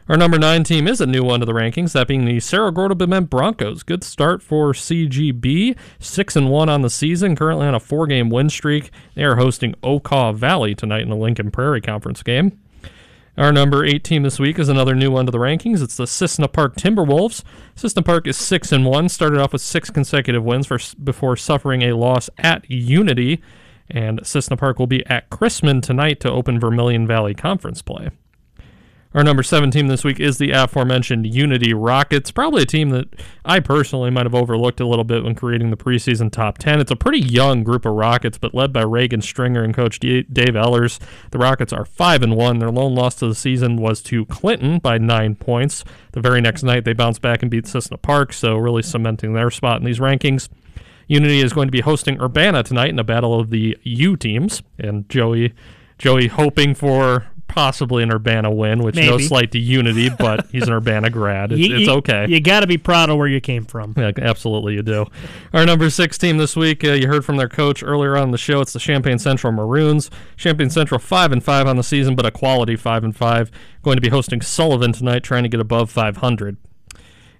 [0.07, 2.69] Our number nine team is a new one to the rankings, that being the Cerro
[2.69, 3.81] Gordo Bement Broncos.
[3.81, 8.51] Good start for CGB, six and one on the season, currently on a four-game win
[8.51, 8.91] streak.
[9.15, 12.59] They are hosting Okaw Valley tonight in the Lincoln Prairie Conference game.
[13.35, 15.81] Our number eight team this week is another new one to the rankings.
[15.81, 17.41] It's the Cissna Park Timberwolves.
[17.73, 21.81] Cissna Park is six and one, started off with six consecutive wins for, before suffering
[21.81, 23.41] a loss at Unity,
[23.89, 28.11] and Cissna Park will be at Chrisman tonight to open Vermilion Valley Conference play.
[29.15, 32.31] Our number seven team this week is the aforementioned Unity Rockets.
[32.31, 33.07] Probably a team that
[33.45, 36.81] I personally might have overlooked a little bit when creating the preseason top 10.
[36.81, 40.57] It's a pretty young group of Rockets, but led by Reagan Stringer and coach Dave
[40.57, 40.99] Ellers.
[41.31, 42.59] The Rockets are 5 and 1.
[42.59, 45.85] Their lone loss to the season was to Clinton by nine points.
[46.11, 49.49] The very next night, they bounced back and beat Cissna Park, so really cementing their
[49.49, 50.49] spot in these rankings.
[51.07, 54.61] Unity is going to be hosting Urbana tonight in a battle of the U teams,
[54.77, 55.53] and Joey
[55.97, 60.73] Joey hoping for possibly an Urbana win, which no slight to Unity, but he's an
[60.73, 61.51] Urbana grad.
[61.51, 62.25] It's, You- it's okay.
[62.27, 63.93] You got to be proud of where you came from.
[63.97, 65.05] Yeah, absolutely, you do.
[65.53, 68.37] Our number six team this week, uh, you heard from their coach earlier on the
[68.37, 68.61] show.
[68.61, 70.09] It's the Champaign Central Maroons.
[70.37, 73.51] Champaign Central five and five on the season, but a quality five and five.
[73.83, 76.57] Going to be hosting Sullivan tonight, trying to get above 500.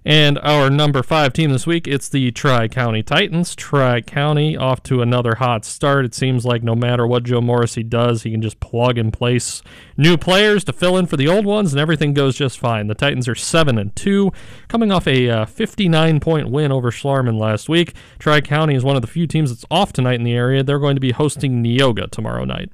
[0.06, 3.56] And our number five team this week, it's the Tri County Titans.
[3.56, 6.04] Tri County off to another hot start.
[6.04, 9.62] It seems like no matter what Joe Morrissey does, he can just plug and place
[9.96, 12.86] new players to fill in for the old ones, and everything goes just fine.
[12.86, 14.30] The Titans are seven and two,
[14.68, 17.92] coming off a uh, 59 point win over Schlarman last week.
[18.20, 20.62] Tri County is one of the few teams that's off tonight in the area.
[20.62, 22.70] They're going to be hosting Neoga tomorrow night.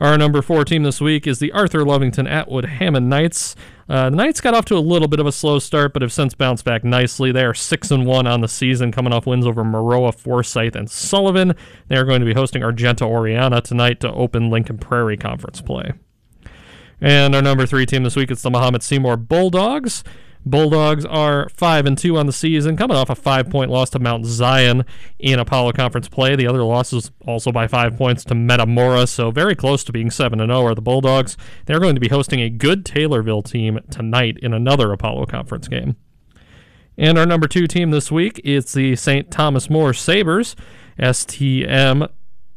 [0.00, 3.54] Our number four team this week is the Arthur Lovington Atwood Hammond Knights.
[3.86, 6.10] Uh, the Knights got off to a little bit of a slow start, but have
[6.10, 7.32] since bounced back nicely.
[7.32, 10.90] They are six and one on the season, coming off wins over Maroa, Forsyth, and
[10.90, 11.54] Sullivan.
[11.88, 15.92] They are going to be hosting Argenta Oreana tonight to open Lincoln Prairie Conference play.
[16.98, 20.02] And our number three team this week is the Mahomet Seymour Bulldogs.
[20.44, 24.26] Bulldogs are five and two on the season, coming off a five-point loss to Mount
[24.26, 24.84] Zion
[25.18, 26.34] in Apollo Conference play.
[26.34, 30.10] The other loss losses also by five points to Metamora, so very close to being
[30.10, 31.36] seven and zero are the Bulldogs.
[31.66, 35.96] They're going to be hosting a good Taylorville team tonight in another Apollo Conference game.
[36.96, 39.30] And our number two team this week is the St.
[39.30, 40.56] Thomas More Sabers.
[40.98, 42.10] STM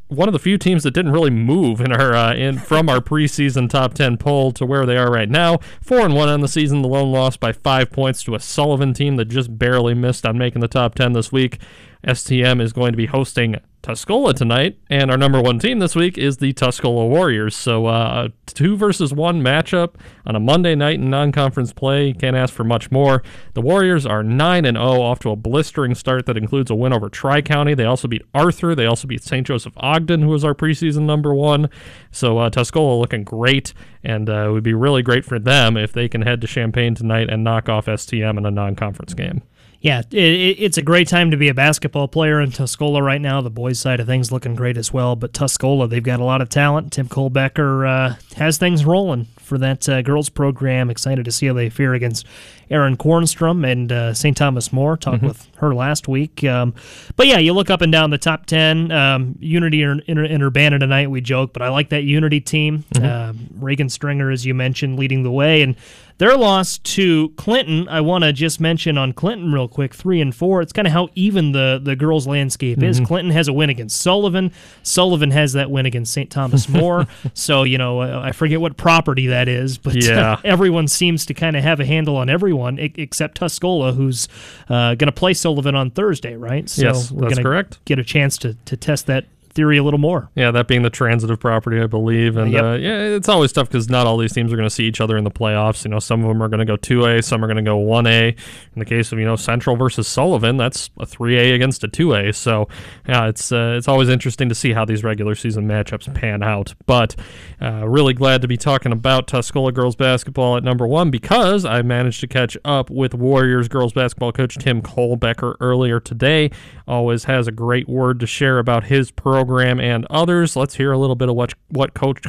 [0.08, 3.00] one of the few teams that didn't really move in our uh, in from our
[3.00, 5.58] preseason top ten poll to where they are right now.
[5.82, 6.82] Four and one on the season.
[6.82, 10.38] The lone loss by five points to a Sullivan team that just barely missed on
[10.38, 11.60] making the top ten this week.
[12.06, 16.18] STM is going to be hosting Tuscola tonight, and our number one team this week
[16.18, 17.54] is the Tuscola Warriors.
[17.54, 22.14] So, uh, two versus one matchup on a Monday night in non-conference play.
[22.14, 23.22] Can't ask for much more.
[23.56, 26.94] The Warriors are nine and zero, off to a blistering start that includes a win
[26.94, 27.74] over Tri County.
[27.74, 28.74] They also beat Arthur.
[28.74, 29.46] They also beat St.
[29.46, 31.70] Joseph Ogden, who was our preseason number one.
[32.10, 35.92] So, uh, Tuscola looking great, and uh, it would be really great for them if
[35.92, 39.42] they can head to Champaign tonight and knock off STM in a non-conference game.
[39.84, 43.20] Yeah, it, it, it's a great time to be a basketball player in Tuscola right
[43.20, 43.42] now.
[43.42, 45.18] The boys' side of things looking great as well.
[45.18, 46.94] But Tuscola, they've got a lot of talent.
[46.94, 50.90] Tim Colbecker uh, has things rolling for that uh, girls program.
[50.90, 52.26] Excited to see how they fare against
[52.70, 54.38] Aaron Kornstrom and uh, St.
[54.38, 54.96] Thomas More.
[54.96, 56.44] Talked with her last week.
[56.44, 56.74] Um,
[57.16, 58.92] but yeah, you look up and down the top 10.
[58.92, 62.84] Um, Unity in, in Urbana tonight, we joke, but I like that Unity team.
[63.02, 65.62] Um, Reagan Stringer, as you mentioned, leading the way.
[65.62, 65.76] And
[66.20, 70.34] their loss to Clinton, I want to just mention on Clinton real quick, three and
[70.34, 70.62] four.
[70.62, 73.00] It's kind of how even the, the girls' landscape is.
[73.00, 74.52] Clinton has a win against Sullivan.
[74.84, 76.30] Sullivan has that win against St.
[76.30, 77.08] Thomas More.
[77.34, 80.40] so, you know, uh, I forget what property that is, but Yeah.
[80.44, 84.28] everyone seems to kind of have a handle on everyone except Tuscola, who's
[84.70, 86.70] uh, going to play Sullivan on Thursday, right?
[86.70, 87.84] So Yes, we're that's correct.
[87.86, 90.30] Get a chance to, to test that theory a little more.
[90.36, 92.64] Yeah, that being the transitive property, I believe, and Yep.
[92.64, 95.00] uh, yeah, it's always tough because not all these teams are going to see each
[95.02, 95.86] other in the playoffs.
[95.86, 97.64] You know, some of them are going to go two A, some are going to
[97.64, 98.30] go one A.
[98.30, 101.88] In the case of you know Central versus Sullivan, that's a three A against a
[101.88, 102.32] two A.
[102.34, 102.68] So
[103.08, 106.74] yeah, it's uh, it's always interesting to see how these regular season matchups pan out.
[106.86, 107.16] But
[107.62, 111.82] uh, really glad to be talking about Tuscola girls basketball at number one because I
[111.84, 116.50] managed to catch up with Warriors girls basketball coach Tim Colbecker earlier today.
[116.88, 120.56] Always has a great word to share about his program and others.
[120.56, 122.26] Let's hear a little bit of what what coach.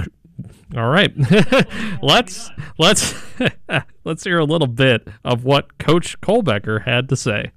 [0.76, 1.12] All right,
[2.02, 3.14] let's let's
[4.04, 7.52] let's hear a little bit of what Coach Colbecker had to say.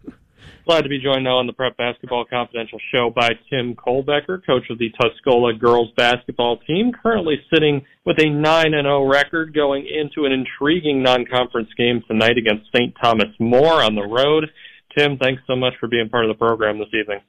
[0.68, 4.70] Glad to be joined now on the Prep Basketball Confidential show by Tim Colbecker, coach
[4.70, 9.88] of the Tuscola girls basketball team, currently sitting with a 9 and 0 record going
[9.88, 12.94] into an intriguing non-conference game tonight against St.
[13.02, 14.52] Thomas More on the road.
[14.98, 17.22] Tim, thanks so much for being part of the program this evening.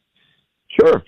[0.80, 1.04] Sure.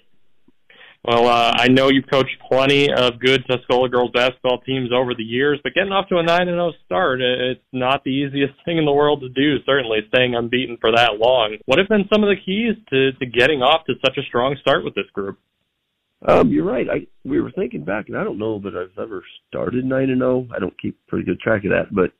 [1.03, 5.23] Well, uh, I know you've coached plenty of good Tuscola girls basketball teams over the
[5.23, 8.53] years, but getting off to a 9 and 0 start, uh, it's not the easiest
[8.67, 11.57] thing in the world to do, certainly staying unbeaten for that long.
[11.65, 14.57] What have been some of the keys to, to getting off to such a strong
[14.61, 15.39] start with this group?
[16.27, 16.87] Um, you're right.
[16.87, 20.21] I we were thinking back, and I don't know that I've ever started nine and
[20.21, 20.47] zero.
[20.55, 22.13] I don't keep pretty good track of that, but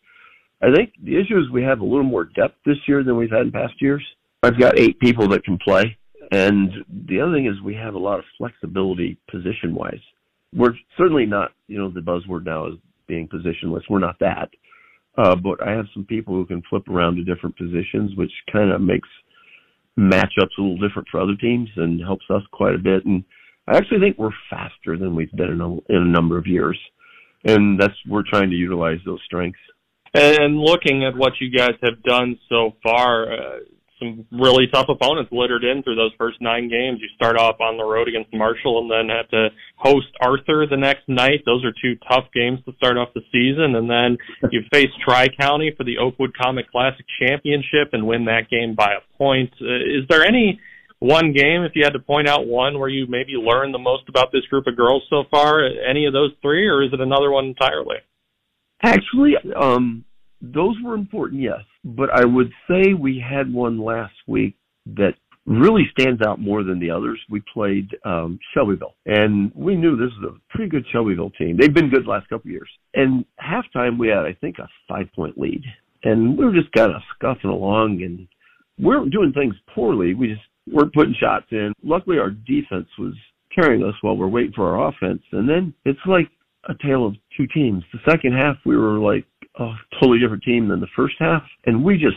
[0.63, 3.31] I think the issue is we have a little more depth this year than we've
[3.31, 4.03] had in past years.
[4.43, 5.99] I've got eight people that can play,
[6.31, 6.71] and
[7.09, 10.01] the other thing is we have a lot of flexibility position wise.
[10.55, 12.75] We're certainly not, you know, the buzzword now is
[13.07, 13.83] being positionless.
[13.89, 14.51] We're not that,
[15.19, 18.71] uh, but I have some people who can flip around to different positions, which kind
[18.71, 19.09] of makes
[19.99, 23.05] matchups a little different for other teams and helps us quite a bit.
[23.05, 23.25] And
[23.67, 26.79] I actually think we're faster than we've been in a, in a number of years,
[27.45, 29.59] and that's we're trying to utilize those strengths.
[30.15, 33.59] And looking at what you guys have done so far, uh,
[34.01, 36.99] some really tough opponents littered in through those first nine games.
[37.01, 40.77] You start off on the road against Marshall and then have to host Arthur the
[40.77, 41.45] next night.
[41.47, 43.77] Those are two tough games to start off the season.
[43.77, 44.19] And then
[44.51, 48.95] you face Tri County for the Oakwood Comet Classic Championship and win that game by
[48.99, 49.53] a point.
[49.61, 50.59] Uh, is there any
[50.99, 54.09] one game, if you had to point out one where you maybe learned the most
[54.09, 55.65] about this group of girls so far?
[55.65, 57.97] Any of those three, or is it another one entirely?
[58.83, 60.05] Actually, um,
[60.41, 61.61] those were important, yes.
[61.85, 64.57] But I would say we had one last week
[64.97, 65.15] that
[65.47, 67.21] really stands out more than the others.
[67.29, 71.57] We played um, Shelbyville, and we knew this was a pretty good Shelbyville team.
[71.59, 72.71] They've been good the last couple of years.
[72.95, 75.63] And halftime, we had, I think, a five point lead,
[76.05, 78.29] and we were just kind of scuffing along, and
[78.79, 80.15] we weren't doing things poorly.
[80.15, 81.73] We just weren't putting shots in.
[81.83, 83.15] Luckily, our defense was
[83.55, 86.31] carrying us while we're waiting for our offense, and then it's like
[86.69, 87.83] a tale of two teams.
[87.93, 89.25] The second half, we were like
[89.61, 92.17] a totally different team than the first half, and we just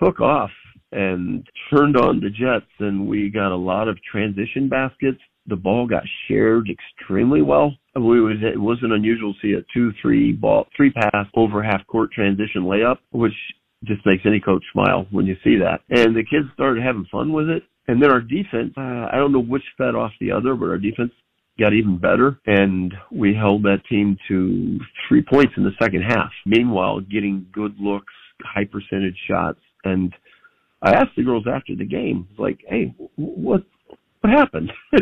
[0.00, 0.50] took off
[0.92, 5.18] and turned on the Jets, and we got a lot of transition baskets.
[5.46, 7.72] The ball got shared extremely well.
[7.96, 11.86] We was, it wasn't unusual to see a two, three ball, three pass over half
[11.86, 13.34] court transition layup, which
[13.84, 15.80] just makes any coach smile when you see that.
[15.90, 17.64] And the kids started having fun with it.
[17.86, 20.78] And then our defense, uh, I don't know which fed off the other, but our
[20.78, 21.12] defense
[21.58, 24.78] got even better and we held that team to
[25.08, 26.30] three points in the second half.
[26.46, 29.60] Meanwhile, getting good looks, high percentage shots.
[29.84, 30.12] And
[30.82, 33.62] I asked the girls after the game, like, Hey, what,
[34.20, 34.72] what happened?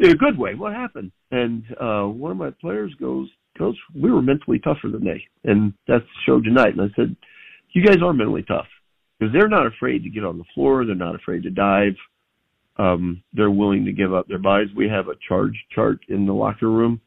[0.00, 0.54] in a good way.
[0.54, 1.12] What happened?
[1.30, 5.22] And, uh, one of my players goes, coach, we were mentally tougher than they.
[5.44, 6.74] And that's showed tonight.
[6.76, 7.16] And I said,
[7.72, 8.66] you guys are mentally tough
[9.18, 10.84] because they're not afraid to get on the floor.
[10.84, 11.94] They're not afraid to dive
[12.82, 14.70] um, they're willing to give up their bodies.
[14.74, 17.00] We have a charge chart in the locker room.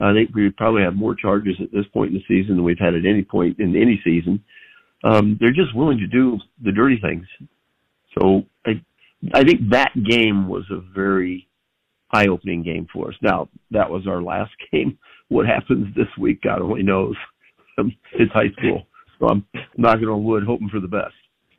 [0.00, 2.78] I think we probably have more charges at this point in the season than we've
[2.78, 4.42] had at any point in any season.
[5.04, 7.24] Um, they're just willing to do the dirty things.
[8.18, 8.82] So I,
[9.32, 11.48] I think that game was a very
[12.12, 13.14] eye-opening game for us.
[13.22, 14.98] Now that was our last game.
[15.28, 17.14] What happens this week, God only knows.
[17.78, 18.86] it's high school,
[19.18, 19.46] so I'm
[19.76, 21.14] knocking on wood, hoping for the best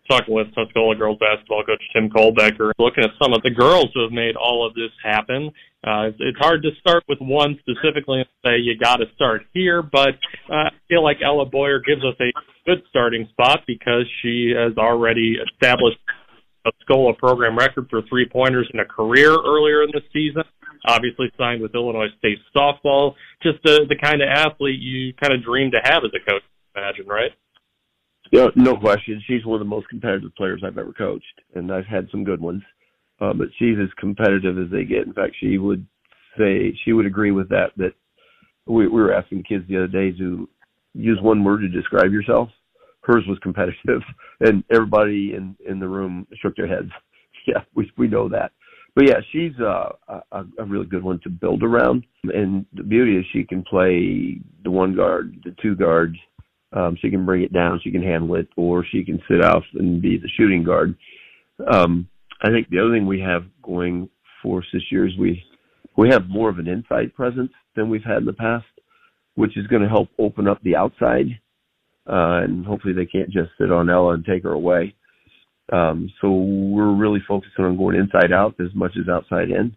[0.10, 4.04] talking with Tuscola girls basketball coach Tim Colbecker, looking at some of the girls who
[4.04, 5.52] have made all of this happen.
[5.84, 9.82] Uh, it's, hard to start with one specifically and say you got to start here,
[9.82, 10.16] but
[10.50, 12.32] uh, I feel like Ella Boyer gives us a
[12.66, 16.00] good starting spot because she has already established
[16.66, 20.44] a Tuscola program record for three pointers in a career earlier in the season.
[20.86, 23.16] Obviously signed with Illinois State softball.
[23.42, 26.44] Just the the kind of athlete you kind of dream to have as a coach,
[26.76, 27.32] imagine, right?
[28.34, 29.22] Yeah, no question.
[29.28, 32.42] She's one of the most competitive players I've ever coached, and I've had some good
[32.42, 32.64] ones.
[33.22, 35.06] Uh, but she's as competitive as they get.
[35.06, 35.86] In fact, she would
[36.36, 37.74] say she would agree with that.
[37.78, 37.94] That
[38.66, 40.50] we, we were asking kids the other day to
[40.96, 42.50] use one word to describe yourself.
[43.02, 44.02] Hers was competitive,
[44.40, 46.90] and everybody in in the room shook their heads.
[47.46, 48.54] Yeah, we we know that.
[48.96, 49.90] But yeah, she's uh,
[50.32, 52.06] a, a really good one to build around.
[52.24, 56.16] And the beauty is she can play the one guard, the two guard,
[56.74, 59.64] um, she can bring it down, she can handle it, or she can sit out
[59.74, 60.96] and be the shooting guard.
[61.72, 62.08] Um,
[62.42, 64.10] I think the other thing we have going
[64.42, 65.44] for us this year is we
[65.96, 68.66] we have more of an inside presence than we've had in the past,
[69.36, 71.28] which is going to help open up the outside.
[72.10, 74.94] Uh, and hopefully they can't just sit on Ella and take her away.
[75.72, 79.76] Um, so we're really focusing on going inside out as much as outside in.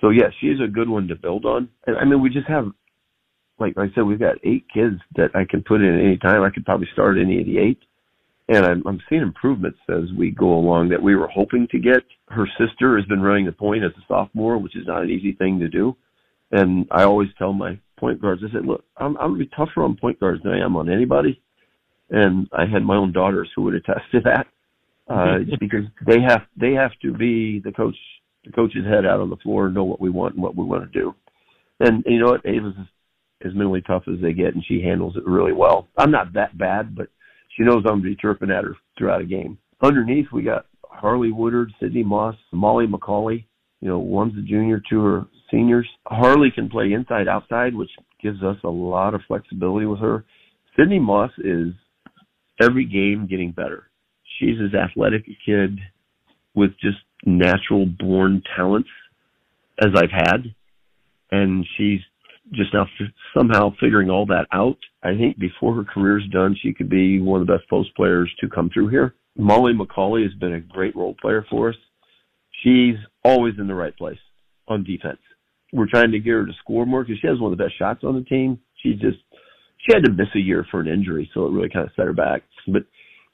[0.00, 1.68] So yeah, she's a good one to build on.
[1.86, 2.66] And I mean, we just have
[3.58, 6.42] like I said, we've got eight kids that I can put in at any time.
[6.42, 7.78] I could probably start any of the eight.
[8.48, 12.02] And I'm, I'm seeing improvements as we go along that we were hoping to get.
[12.28, 15.32] Her sister has been running the point as a sophomore, which is not an easy
[15.32, 15.96] thing to do.
[16.50, 19.50] And I always tell my point guards, I said, look, I'm, I'm going to be
[19.56, 21.40] tougher on point guards than I am on anybody.
[22.10, 24.46] And I had my own daughters who would attest to that,
[25.08, 27.96] uh, because they have, they have to be the coach,
[28.44, 30.64] the coach's head out on the floor and know what we want and what we
[30.64, 31.14] want to do.
[31.80, 32.44] And you know what?
[32.44, 32.74] Ava's
[33.44, 35.88] as mentally tough as they get, and she handles it really well.
[35.96, 37.08] I'm not that bad, but
[37.56, 39.58] she knows I'm going to be chirping at her throughout a game.
[39.82, 43.44] Underneath, we got Harley Woodard, Sydney Moss, Molly McCauley.
[43.80, 45.88] You know, one's a junior, two are seniors.
[46.06, 47.90] Harley can play inside, outside, which
[48.22, 50.24] gives us a lot of flexibility with her.
[50.76, 51.72] Sydney Moss is
[52.60, 53.90] every game getting better.
[54.38, 55.78] She's as athletic a kid
[56.54, 58.88] with just natural born talents
[59.80, 60.54] as I've had.
[61.30, 62.00] And she's
[62.52, 64.76] just now f- somehow figuring all that out.
[65.02, 68.32] I think before her career's done, she could be one of the best post players
[68.40, 69.14] to come through here.
[69.36, 71.76] Molly McCauley has been a great role player for us.
[72.62, 74.18] She's always in the right place
[74.68, 75.18] on defense.
[75.72, 77.78] We're trying to get her to score more because she has one of the best
[77.78, 78.58] shots on the team.
[78.82, 79.18] She just
[79.78, 82.04] she had to miss a year for an injury, so it really kind of set
[82.04, 82.42] her back.
[82.68, 82.82] But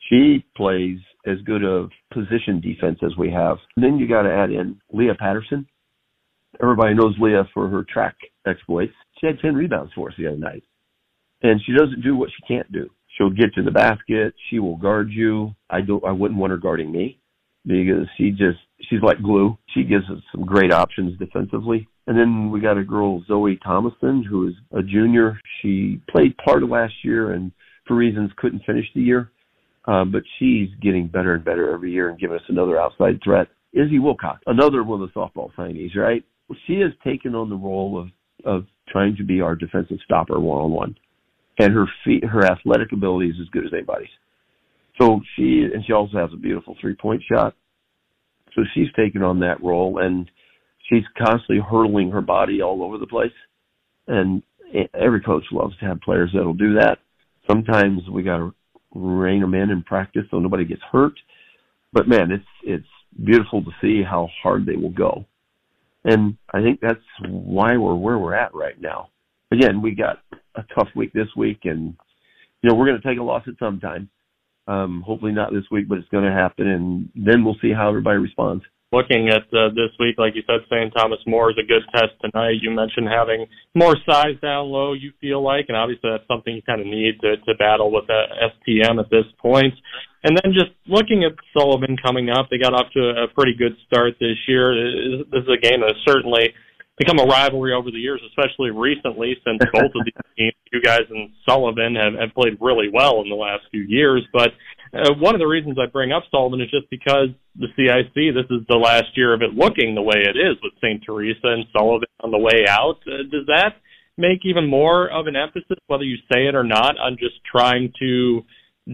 [0.09, 3.59] She plays as good of position defense as we have.
[3.77, 5.67] And then you got to add in Leah Patterson.
[6.63, 8.93] Everybody knows Leah for her track exploits.
[9.21, 10.65] She had 10 rebounds for us the other night.
[11.43, 12.91] And she doesn't do what she can't do.
[13.17, 14.35] She'll get to the basket.
[14.51, 15.55] She will guard you.
[15.71, 17.21] I don't, I wouldn't want her guarding me
[17.67, 19.57] because she just, she's like glue.
[19.75, 21.89] She gives us some great options defensively.
[22.07, 25.39] And then we got a girl, Zoe Thomason, who is a junior.
[25.61, 27.53] She played part of last year and
[27.87, 29.31] for reasons couldn't finish the year.
[29.87, 33.49] Uh, but she's getting better and better every year and giving us another outside threat.
[33.73, 36.25] Izzy Wilcox, another one of the softball signees, right?
[36.67, 38.09] She has taken on the role of,
[38.45, 40.97] of trying to be our defensive stopper one on one.
[41.59, 44.09] And her feet, her athletic ability is as good as anybody's.
[45.01, 47.55] So she, and she also has a beautiful three point shot.
[48.55, 50.31] So she's taken on that role and
[50.89, 53.33] she's constantly hurling her body all over the place.
[54.07, 54.43] And
[54.95, 56.99] every coach loves to have players that'll do that.
[57.49, 58.55] Sometimes we got to
[58.95, 61.15] rein them in in practice so nobody gets hurt.
[61.93, 62.87] But man, it's it's
[63.25, 65.25] beautiful to see how hard they will go.
[66.05, 69.11] And I think that's why we're where we're at right now.
[69.51, 70.19] Again, we got
[70.55, 71.95] a tough week this week and
[72.63, 74.09] you know, we're going to take a loss at some time.
[74.67, 77.89] Um, hopefully not this week, but it's going to happen and then we'll see how
[77.89, 80.93] everybody responds looking at uh, this week, like you said, St.
[80.97, 82.63] Thomas More is a good test tonight.
[82.63, 86.63] You mentioned having more size down low, you feel like, and obviously that's something you
[86.63, 89.75] kind of need to, to battle with the STM at this point.
[90.25, 93.77] And then just looking at Sullivan coming up, they got off to a pretty good
[93.87, 94.75] start this year.
[95.31, 96.55] This is a game that has certainly
[96.99, 101.07] become a rivalry over the years, especially recently since both of these teams, you guys
[101.09, 104.27] and Sullivan, have, have played really well in the last few years.
[104.33, 104.51] But
[104.93, 108.51] uh, one of the reasons I bring up Sullivan is just because the CIC, this
[108.51, 111.03] is the last year of it looking the way it is with St.
[111.05, 112.99] Teresa and Sullivan on the way out.
[113.07, 113.77] Uh, does that
[114.17, 117.93] make even more of an emphasis, whether you say it or not, on just trying
[118.01, 118.45] to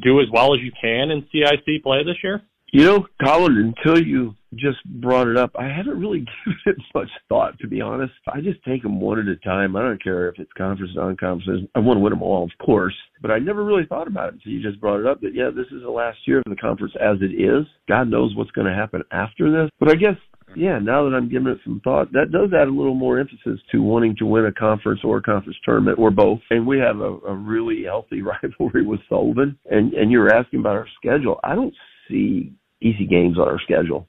[0.03, 2.43] do as well as you can in CIC play this year?
[2.73, 7.11] You know, Colin, until you just brought it up, I haven't really given it much
[7.29, 8.13] thought, to be honest.
[8.33, 9.77] I just take them one at a time.
[9.77, 11.69] I don't care if it's conference, or non-conference.
[11.75, 14.35] I want to win them all, of course, but I never really thought about it
[14.35, 16.57] until you just brought it up that, yeah, this is the last year of the
[16.57, 17.67] conference as it is.
[17.89, 19.71] God knows what's going to happen after this.
[19.79, 20.17] But I guess
[20.57, 23.59] yeah, now that I'm giving it some thought, that does add a little more emphasis
[23.73, 26.41] to wanting to win a conference or a conference tournament or both.
[26.51, 29.59] And we have a, a really healthy rivalry with Sullivan.
[29.71, 31.41] And and you were asking about our schedule.
[31.43, 31.75] I don't
[32.09, 34.07] see easy games on our schedule.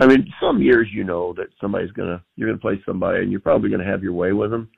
[0.00, 3.40] I mean, some years you know that somebody's gonna you're gonna play somebody and you're
[3.40, 4.68] probably gonna have your way with them.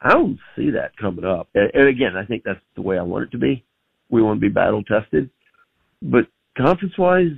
[0.00, 1.48] I don't see that coming up.
[1.54, 3.64] And, and again, I think that's the way I want it to be.
[4.10, 5.30] We want to be battle tested,
[6.02, 7.32] but conference wise,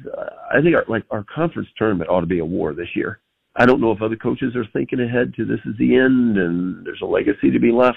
[0.53, 3.21] I think our like our conference tournament ought to be a war this year.
[3.57, 6.85] I don't know if other coaches are thinking ahead to this is the end and
[6.85, 7.97] there's a legacy to be left.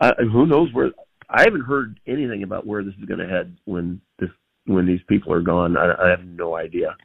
[0.00, 0.90] I, who knows where?
[1.28, 4.30] I haven't heard anything about where this is going to head when this
[4.64, 5.76] when these people are gone.
[5.76, 6.96] I, I have no idea.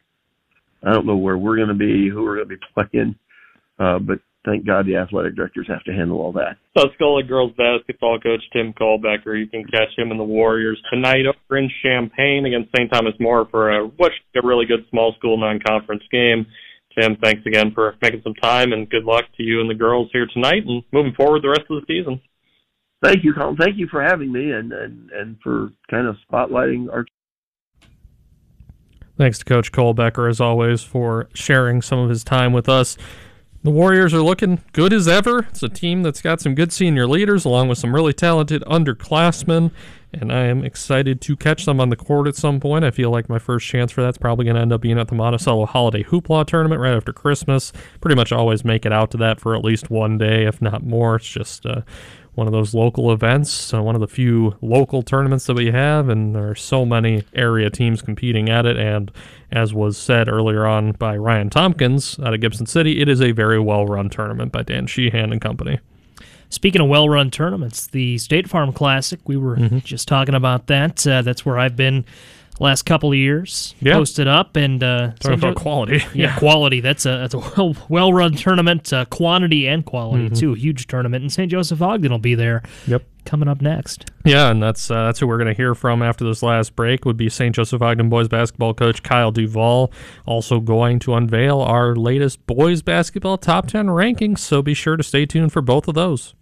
[0.85, 3.15] I don't know where we're going to be, who we're going to be playing,
[3.79, 6.57] uh, but thank God the athletic directors have to handle all that.
[6.77, 9.39] Tuscola girls basketball coach Tim Colbecker.
[9.39, 12.91] You can catch him in the Warriors tonight over in Champaign against St.
[12.91, 16.45] Thomas More for a what a really good small school non-conference game.
[16.99, 20.09] Tim, thanks again for making some time, and good luck to you and the girls
[20.13, 22.21] here tonight, and moving forward the rest of the season.
[23.03, 23.57] Thank you, Colin.
[23.57, 27.05] Thank you for having me and and and for kind of spotlighting our
[29.17, 32.97] Thanks to Coach Colbecker, as always, for sharing some of his time with us.
[33.63, 35.47] The Warriors are looking good as ever.
[35.49, 39.71] It's a team that's got some good senior leaders, along with some really talented underclassmen,
[40.11, 42.83] and I am excited to catch them on the court at some point.
[42.83, 45.07] I feel like my first chance for that's probably going to end up being at
[45.07, 47.71] the Monticello Holiday Hoopla Tournament right after Christmas.
[48.01, 50.83] Pretty much always make it out to that for at least one day, if not
[50.83, 51.15] more.
[51.15, 51.81] It's just uh,
[52.35, 56.09] one of those local events, uh, one of the few local tournaments that we have,
[56.09, 58.77] and there are so many area teams competing at it.
[58.77, 59.11] And
[59.51, 63.31] as was said earlier on by Ryan Tompkins out of Gibson City, it is a
[63.31, 65.79] very well run tournament by Dan Sheehan and company.
[66.49, 69.79] Speaking of well run tournaments, the State Farm Classic, we were mm-hmm.
[69.79, 71.05] just talking about that.
[71.05, 72.05] Uh, that's where I've been
[72.59, 73.75] last couple of years.
[73.79, 73.93] Yeah.
[73.93, 75.93] Posted up and uh, talking about quality.
[76.13, 76.79] Yeah, yeah, quality.
[76.81, 80.35] That's a that's a well well run tournament, uh, quantity and quality mm-hmm.
[80.35, 80.53] too.
[80.53, 81.49] Huge tournament, and St.
[81.49, 82.61] Joseph Ogden will be there.
[82.87, 83.03] Yep.
[83.25, 84.11] Coming up next.
[84.25, 87.05] Yeah, and that's uh, that's who we're going to hear from after this last break.
[87.05, 87.55] Would be St.
[87.55, 89.91] Joseph Ogden boys basketball coach Kyle Duvall,
[90.25, 94.39] also going to unveil our latest boys basketball top ten rankings.
[94.39, 96.35] So be sure to stay tuned for both of those.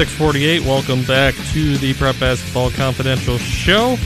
[0.00, 0.62] Six forty-eight.
[0.62, 3.98] Welcome back to the Prep Basketball Confidential Show.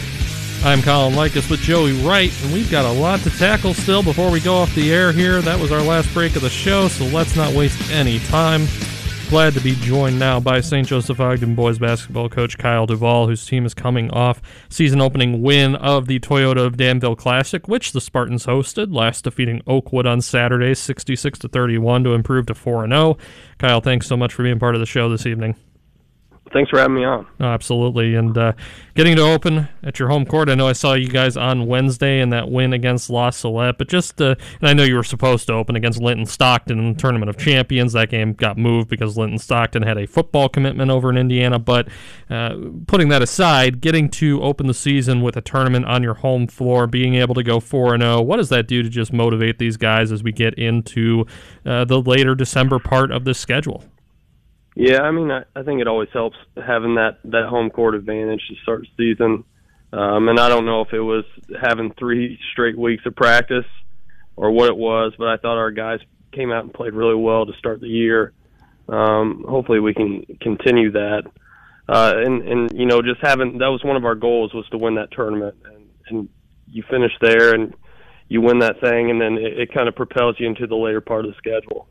[0.64, 4.28] I'm Colin Likas with Joey Wright, and we've got a lot to tackle still before
[4.32, 5.40] we go off the air here.
[5.40, 8.66] That was our last break of the show, so let's not waste any time.
[9.28, 10.84] Glad to be joined now by St.
[10.84, 15.76] Joseph Ogden boys basketball coach Kyle Duvall, whose team is coming off season opening win
[15.76, 20.74] of the Toyota of Danville Classic, which the Spartans hosted, last defeating Oakwood on Saturday,
[20.74, 23.16] 66 to 31, to improve to 4 0.
[23.58, 25.54] Kyle, thanks so much for being part of the show this evening
[26.54, 27.26] thanks for having me on.
[27.40, 28.52] Absolutely, and uh,
[28.94, 30.48] getting to open at your home court.
[30.48, 33.88] I know I saw you guys on Wednesday in that win against La Salette, but
[33.88, 36.98] just uh, and I know you were supposed to open against Linton Stockton in the
[36.98, 37.92] Tournament of Champions.
[37.92, 41.58] That game got moved because Linton Stockton had a football commitment over in Indiana.
[41.58, 41.88] But
[42.30, 46.46] uh, putting that aside, getting to open the season with a tournament on your home
[46.46, 49.12] floor, being able to go four and zero, oh, what does that do to just
[49.12, 51.26] motivate these guys as we get into
[51.66, 53.84] uh, the later December part of the schedule?
[54.74, 58.42] Yeah, I mean, I, I think it always helps having that that home court advantage
[58.48, 59.44] to start season.
[59.92, 61.24] Um, and I don't know if it was
[61.62, 63.66] having three straight weeks of practice
[64.34, 66.00] or what it was, but I thought our guys
[66.32, 68.32] came out and played really well to start the year.
[68.88, 71.22] Um, hopefully, we can continue that.
[71.88, 74.78] Uh, and and you know, just having that was one of our goals was to
[74.78, 76.28] win that tournament, and, and
[76.68, 77.74] you finish there and
[78.26, 81.00] you win that thing, and then it, it kind of propels you into the later
[81.00, 81.86] part of the schedule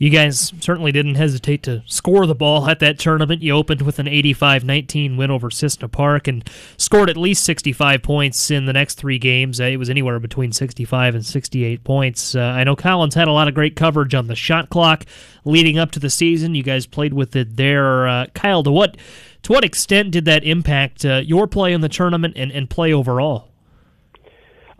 [0.00, 3.42] you guys certainly didn't hesitate to score the ball at that tournament.
[3.42, 6.48] You opened with an 85 19 win over Cissna Park and
[6.78, 9.60] scored at least 65 points in the next three games.
[9.60, 12.34] Uh, it was anywhere between 65 and 68 points.
[12.34, 15.04] Uh, I know Collins had a lot of great coverage on the shot clock
[15.44, 16.54] leading up to the season.
[16.54, 18.08] You guys played with it there.
[18.08, 18.96] Uh, Kyle, to what,
[19.42, 22.94] to what extent did that impact uh, your play in the tournament and, and play
[22.94, 23.49] overall?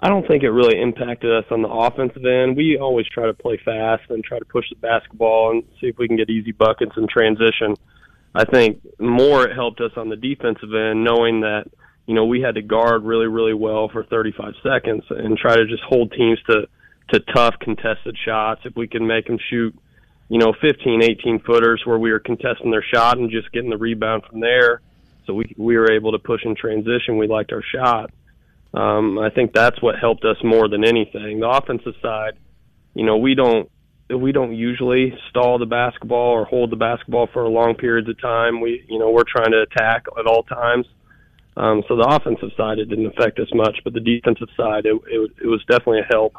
[0.02, 2.56] I don't think it really impacted us on the offensive end.
[2.56, 5.98] We always try to play fast and try to push the basketball and see if
[5.98, 7.76] we can get easy buckets in transition.
[8.34, 11.64] I think more it helped us on the defensive end, knowing that
[12.06, 15.66] you know we had to guard really, really well for 35 seconds and try to
[15.66, 16.66] just hold teams to
[17.12, 18.62] to tough contested shots.
[18.64, 19.76] If we can make them shoot,
[20.28, 23.76] you know, 15, 18 footers where we were contesting their shot and just getting the
[23.76, 24.80] rebound from there,
[25.26, 27.18] so we we were able to push in transition.
[27.18, 28.10] We liked our shot
[28.72, 31.40] um, I think that's what helped us more than anything.
[31.40, 32.38] The offensive side,
[32.94, 33.70] you know, we don't
[34.08, 38.60] we don't usually stall the basketball or hold the basketball for long periods of time.
[38.60, 40.86] We, you know, we're trying to attack at all times.
[41.56, 44.94] Um, so the offensive side it didn't affect us much, but the defensive side it,
[45.06, 46.34] it, it was definitely a help.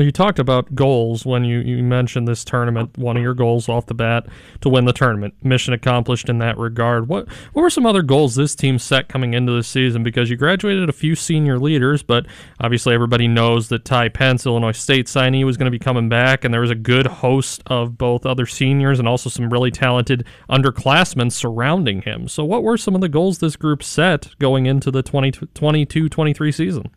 [0.00, 3.68] Well, you talked about goals when you, you mentioned this tournament, one of your goals
[3.68, 4.26] off the bat
[4.62, 5.34] to win the tournament.
[5.44, 7.06] Mission accomplished in that regard.
[7.06, 10.02] What what were some other goals this team set coming into the season?
[10.02, 12.24] Because you graduated a few senior leaders, but
[12.60, 16.46] obviously everybody knows that Ty Pence, Illinois State signee, was going to be coming back,
[16.46, 20.24] and there was a good host of both other seniors and also some really talented
[20.48, 22.26] underclassmen surrounding him.
[22.26, 26.52] So, what were some of the goals this group set going into the 2022 23
[26.52, 26.90] season?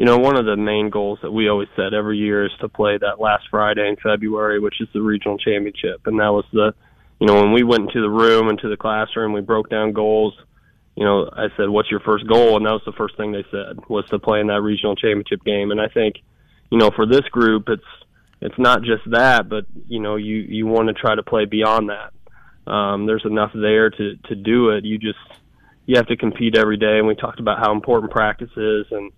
[0.00, 2.70] You know, one of the main goals that we always set every year is to
[2.70, 6.06] play that last Friday in February, which is the regional championship.
[6.06, 6.72] And that was the,
[7.20, 10.32] you know, when we went into the room, into the classroom, we broke down goals.
[10.96, 13.44] You know, I said, "What's your first goal?" And that was the first thing they
[13.50, 15.70] said was to play in that regional championship game.
[15.70, 16.14] And I think,
[16.70, 17.82] you know, for this group, it's
[18.40, 21.90] it's not just that, but you know, you you want to try to play beyond
[21.90, 22.72] that.
[22.72, 24.86] Um, there's enough there to to do it.
[24.86, 25.18] You just
[25.84, 26.96] you have to compete every day.
[26.96, 29.12] And we talked about how important practice is and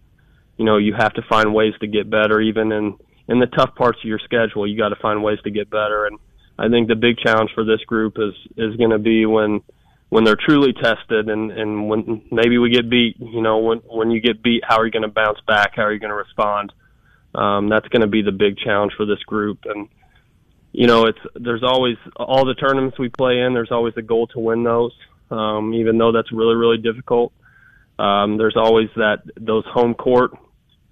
[0.56, 2.96] you know you have to find ways to get better even in
[3.28, 6.06] in the tough parts of your schedule you got to find ways to get better.
[6.06, 6.18] And
[6.58, 9.62] i think the big challenge for this group is is going to be when
[10.10, 14.10] when they're truly tested and and when maybe we get beat you know when when
[14.10, 15.72] you get beat how are you going to bounce back?
[15.74, 16.72] How are you going to respond?
[17.34, 19.60] Um that's going to be the big challenge for this group.
[19.64, 19.88] And
[20.72, 24.26] you know it's there's always all the tournaments we play in there's always a goal
[24.28, 24.92] to win those.
[25.30, 27.32] Um even though that's really really difficult
[28.02, 30.32] um, there's always that those home court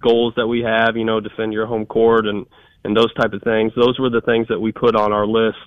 [0.01, 2.45] goals that we have, you know, defend your home court and
[2.83, 3.73] and those type of things.
[3.75, 5.57] Those were the things that we put on our list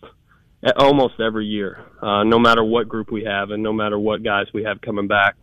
[0.76, 4.46] almost every year, uh, no matter what group we have and no matter what guys
[4.54, 5.36] we have coming back.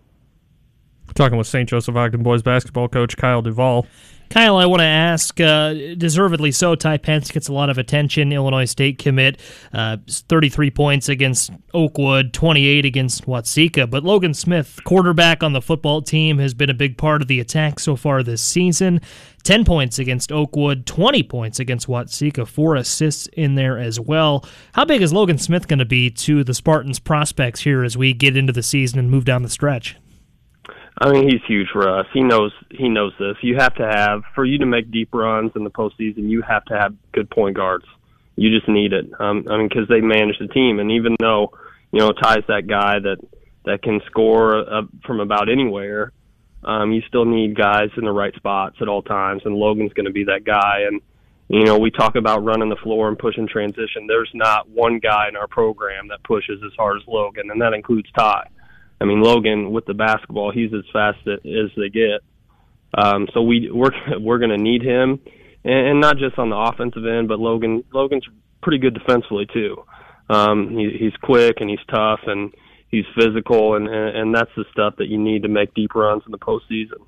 [1.14, 1.70] Talking with St.
[1.70, 3.86] Joseph Ogden boys basketball coach Kyle Duvall.
[4.32, 8.32] Kyle, I want to ask, uh, deservedly so, Ty Pence gets a lot of attention.
[8.32, 9.38] Illinois State commit,
[9.74, 13.90] uh, 33 points against Oakwood, 28 against Watseka.
[13.90, 17.42] But Logan Smith, quarterback on the football team, has been a big part of the
[17.42, 19.02] attack so far this season.
[19.44, 24.46] 10 points against Oakwood, 20 points against Watseka, four assists in there as well.
[24.72, 28.14] How big is Logan Smith going to be to the Spartans' prospects here as we
[28.14, 29.98] get into the season and move down the stretch?
[31.02, 32.06] I mean, he's huge for us.
[32.14, 33.36] He knows he knows this.
[33.42, 36.30] You have to have for you to make deep runs in the postseason.
[36.30, 37.86] You have to have good point guards.
[38.36, 39.06] You just need it.
[39.20, 41.52] Um, I mean, because they manage the team, and even though
[41.92, 43.18] you know Ty's that guy that
[43.66, 46.12] that can score uh, from about anywhere,
[46.64, 50.06] Um, you still need guys in the right spots at all times, and Logan's going
[50.06, 50.86] to be that guy.
[50.88, 51.02] And
[51.50, 54.06] you know, we talk about running the floor and pushing transition.
[54.08, 57.74] There's not one guy in our program that pushes as hard as Logan, and that
[57.74, 58.48] includes Ty.
[59.02, 62.22] I mean, Logan with the basketball, he's as fast as they get.
[62.94, 65.20] Um, so we we're we're going to need him,
[65.64, 68.28] and, and not just on the offensive end, but Logan Logan's
[68.62, 69.84] pretty good defensively too.
[70.30, 72.54] Um, he, he's quick and he's tough and
[72.90, 76.24] he's physical, and, and and that's the stuff that you need to make deep runs
[76.26, 77.06] in the postseason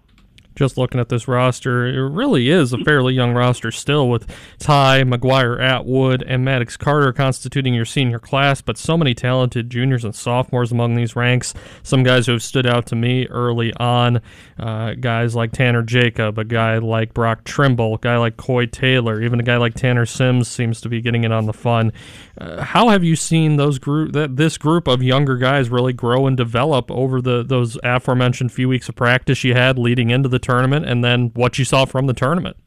[0.55, 4.29] just looking at this roster, it really is a fairly young roster still with
[4.59, 10.03] Ty, McGuire, Atwood, and Maddox Carter constituting your senior class, but so many talented juniors
[10.03, 11.53] and sophomores among these ranks.
[11.81, 14.21] Some guys who have stood out to me early on,
[14.59, 19.21] uh, guys like Tanner Jacob, a guy like Brock Trimble, a guy like Coy Taylor,
[19.21, 21.91] even a guy like Tanner Sims seems to be getting in on the fun.
[22.37, 26.25] Uh, how have you seen those group that this group of younger guys really grow
[26.25, 30.39] and develop over the those aforementioned few weeks of practice you had leading into the
[30.43, 32.57] tournament, and then what you saw from the tournament?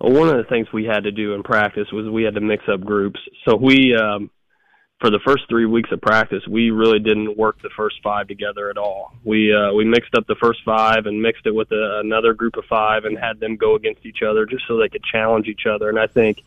[0.00, 2.40] Well, one of the things we had to do in practice was we had to
[2.40, 3.18] mix up groups.
[3.44, 4.30] So we, um,
[5.00, 8.70] for the first three weeks of practice, we really didn't work the first five together
[8.70, 9.12] at all.
[9.24, 12.56] We uh, we mixed up the first five and mixed it with a, another group
[12.56, 15.66] of five and had them go against each other just so they could challenge each
[15.66, 15.88] other.
[15.88, 16.42] And I think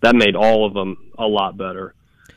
[0.00, 1.94] that made all of them a lot better.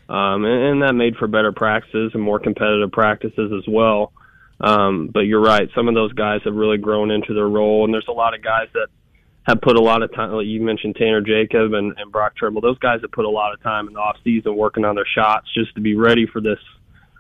[0.10, 4.12] Um, and, and that made for better practices and more competitive practices as well.
[4.60, 7.94] Um, but you're right, some of those guys have really grown into their role, and
[7.94, 8.88] there's a lot of guys that
[9.44, 10.32] have put a lot of time.
[10.32, 13.54] Like you mentioned Tanner Jacob and, and Brock Trimble; those guys have put a lot
[13.54, 16.40] of time in the off season working on their shots just to be ready for
[16.40, 16.60] this,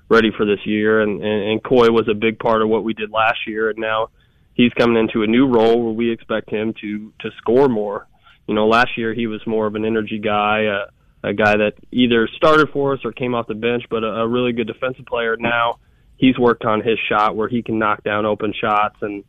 [0.10, 1.02] ready for this year.
[1.02, 3.80] And, and, and Coy was a big part of what we did last year, and
[3.80, 4.10] now
[4.54, 8.08] he's coming into a new role where we expect him to to score more
[8.48, 10.86] you know, last year he was more of an energy guy, uh,
[11.24, 14.28] a guy that either started for us or came off the bench, but a, a
[14.28, 15.38] really good defensive player.
[15.38, 15.80] Now
[16.18, 19.24] he's worked on his shot where he can knock down open shots, and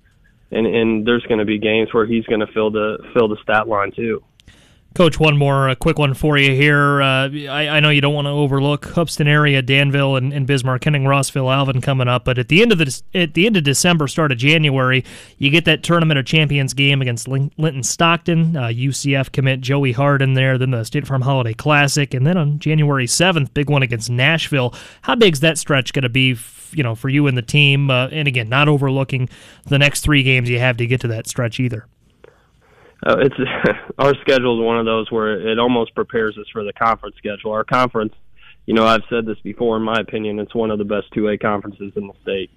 [0.50, 3.36] and and there's going to be games where he's going to fill the fill the
[3.42, 4.22] stat line too.
[4.94, 7.02] Coach, one more a quick one for you here.
[7.02, 10.84] Uh, I, I, know you don't want to overlook Hoopeston area, Danville, and, and Bismarck,
[10.84, 13.64] Henning, Rossville, Alvin coming up, but at the end of the at the end of
[13.64, 15.04] December, start of January,
[15.36, 20.22] you get that tournament of champions game against Linton Stockton, uh, UCF commit Joey Hart
[20.24, 24.10] there, then the State Farm Holiday Classic, and then on January seventh, big one against
[24.10, 24.72] Nashville.
[25.02, 26.36] How big's that stretch going to be?
[26.74, 29.28] You know, for you and the team, uh, and again, not overlooking
[29.66, 31.86] the next three games you have to get to that stretch either
[33.04, 33.36] uh, it's
[33.98, 37.52] our schedule is one of those where it almost prepares us for the conference schedule.
[37.52, 38.14] Our conference,
[38.66, 39.76] you know, I've said this before.
[39.76, 42.50] In my opinion, it's one of the best two A conferences in the state.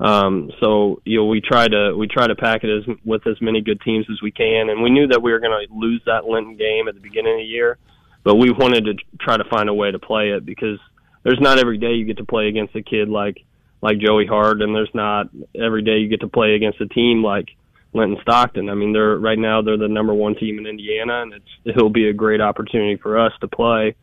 [0.00, 3.40] Um, so you know, we try to we try to pack it as with as
[3.40, 6.02] many good teams as we can, and we knew that we were going to lose
[6.06, 7.78] that Linton game at the beginning of the year,
[8.22, 10.78] but we wanted to try to find a way to play it because
[11.24, 13.44] there's not every day you get to play against a kid like
[13.80, 17.22] like Joey Hart, and there's not every day you get to play against a team
[17.22, 17.48] like
[17.92, 18.68] Linton Stockton.
[18.68, 21.90] I mean, they're right now they're the number one team in Indiana, and it's it'll
[21.90, 23.94] be a great opportunity for us to play.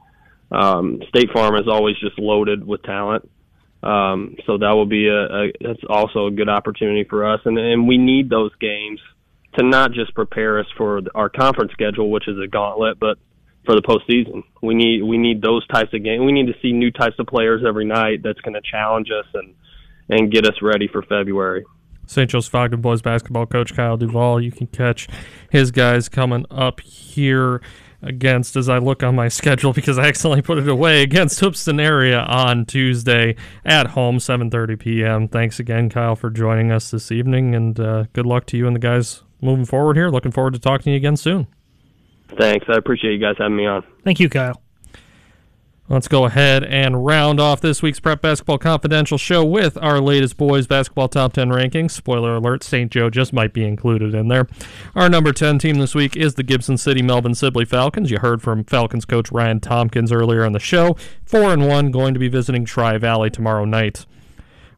[0.52, 3.30] Um, State Farm is always just loaded with talent,
[3.84, 7.58] um, so that will be a, a that's also a good opportunity for us, and
[7.58, 9.00] and we need those games
[9.58, 13.18] to not just prepare us for our conference schedule, which is a gauntlet, but
[13.66, 14.44] for the postseason.
[14.62, 16.24] We need we need those types of games.
[16.24, 19.26] We need to see new types of players every night that's going to challenge us
[19.34, 19.56] and
[20.10, 21.66] and get us ready for February.
[22.08, 22.30] St.
[22.30, 24.42] Joe's Ogden boys basketball coach Kyle Duvall.
[24.42, 25.08] You can catch
[25.50, 27.62] his guys coming up here
[28.02, 31.80] against as I look on my schedule because I accidentally put it away against Hoopeston
[31.80, 33.36] area on Tuesday
[33.66, 35.28] at home, 7:30 p.m.
[35.28, 38.76] Thanks again, Kyle, for joining us this evening, and uh, good luck to you and
[38.76, 40.10] the guys moving forward here.
[40.10, 41.48] Looking forward to talking to you again soon.
[42.40, 42.66] Thanks.
[42.70, 43.84] I appreciate you guys having me on.
[44.04, 44.62] Thank you, Kyle.
[45.88, 50.36] Let's go ahead and round off this week's Prep Basketball Confidential show with our latest
[50.36, 51.92] boys basketball top 10 rankings.
[51.92, 52.92] Spoiler alert, St.
[52.92, 54.48] Joe just might be included in there.
[54.96, 58.10] Our number 10 team this week is the Gibson City Melvin Sibley Falcons.
[58.10, 60.98] You heard from Falcons coach Ryan Tompkins earlier in the show.
[61.26, 64.08] 4 and 1 going to be visiting Tri Valley tomorrow night.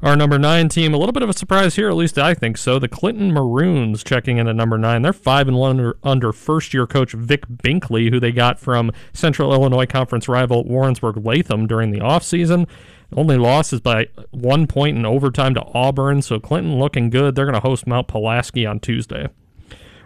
[0.01, 2.57] Our number nine team, a little bit of a surprise here, at least I think
[2.57, 2.77] so.
[2.77, 5.01] The Clinton Maroons checking in at number nine.
[5.01, 8.91] They're five and one under, under first year coach Vic Binkley, who they got from
[9.11, 12.67] Central Illinois Conference rival Warrensburg Latham during the offseason.
[13.15, 17.33] Only loss is by one point in overtime to Auburn, so Clinton looking good.
[17.33, 19.27] They're going to host Mount Pulaski on Tuesday.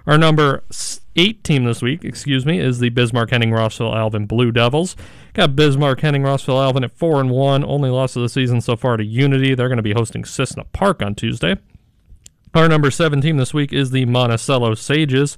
[0.08, 0.64] Our number
[1.16, 4.96] eight team this week, excuse me, is the Bismarck Henning Rossville Alvin Blue Devils.
[5.34, 8.76] Got Bismarck Henning Rossville Alvin at four and one, only loss of the season so
[8.76, 9.54] far to Unity.
[9.54, 11.58] They're going to be hosting Cissna Park on Tuesday.
[12.54, 15.38] Our number seven team this week is the Monticello Sages.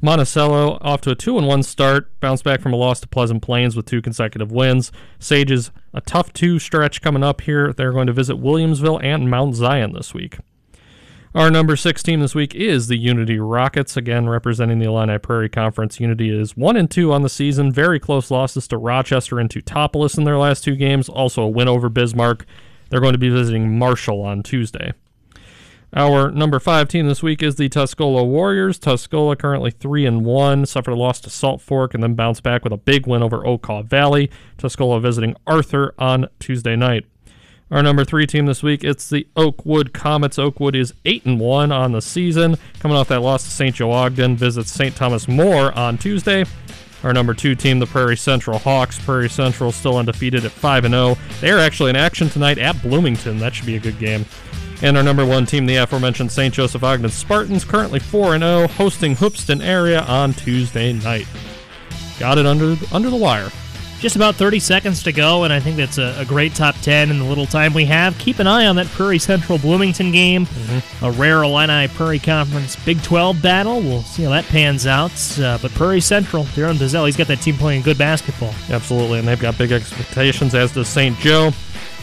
[0.00, 3.42] Monticello off to a two and one start, bounced back from a loss to Pleasant
[3.42, 4.90] Plains with two consecutive wins.
[5.18, 7.72] Sages a tough two stretch coming up here.
[7.72, 10.38] They're going to visit Williamsville and Mount Zion this week.
[11.34, 15.50] Our number six team this week is the Unity Rockets, again representing the Illini Prairie
[15.50, 16.00] Conference.
[16.00, 19.60] Unity is one and two on the season, very close losses to Rochester and to
[19.60, 21.06] Teutopolis in their last two games.
[21.06, 22.46] Also a win over Bismarck.
[22.88, 24.94] They're going to be visiting Marshall on Tuesday.
[25.92, 28.78] Our number five team this week is the Tuscola Warriors.
[28.78, 32.64] Tuscola currently three and one, suffered a loss to Salt Fork, and then bounced back
[32.64, 34.30] with a big win over Okaw Valley.
[34.56, 37.04] Tuscola visiting Arthur on Tuesday night.
[37.70, 40.38] Our number three team this week, it's the Oakwood Comets.
[40.38, 43.74] Oakwood is eight and one on the season, coming off that loss to St.
[43.76, 44.36] Joe Ogden.
[44.36, 44.96] Visits St.
[44.96, 46.46] Thomas More on Tuesday.
[47.04, 48.98] Our number two team, the Prairie Central Hawks.
[48.98, 51.16] Prairie Central still undefeated at five and zero.
[51.40, 53.38] They are actually in action tonight at Bloomington.
[53.38, 54.24] That should be a good game.
[54.80, 56.54] And our number one team, the aforementioned St.
[56.54, 61.26] Joseph Ogden Spartans, currently 4 0, hosting Hoopeston area on Tuesday night.
[62.18, 63.50] Got it under under the wire.
[64.00, 67.10] Just about 30 seconds to go, and I think that's a, a, great top 10
[67.10, 68.16] in the little time we have.
[68.18, 71.04] Keep an eye on that Prairie Central Bloomington game, mm-hmm.
[71.04, 73.80] a rare Illini Prairie Conference Big 12 battle.
[73.80, 75.10] We'll see how that pans out.
[75.40, 78.54] Uh, but Prairie Central, Darren Dazell, he's got that team playing good basketball.
[78.70, 81.18] Absolutely, and they've got big expectations, as does St.
[81.18, 81.50] Joe.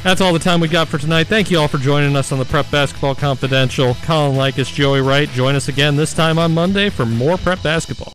[0.03, 1.25] That's all the time we got for tonight.
[1.27, 3.95] Thank you all for joining us on the Prep Basketball Confidential.
[4.03, 5.27] Colin Likas, Joey Wright.
[5.29, 8.03] Join us again this time on Monday for more Prep Basketball.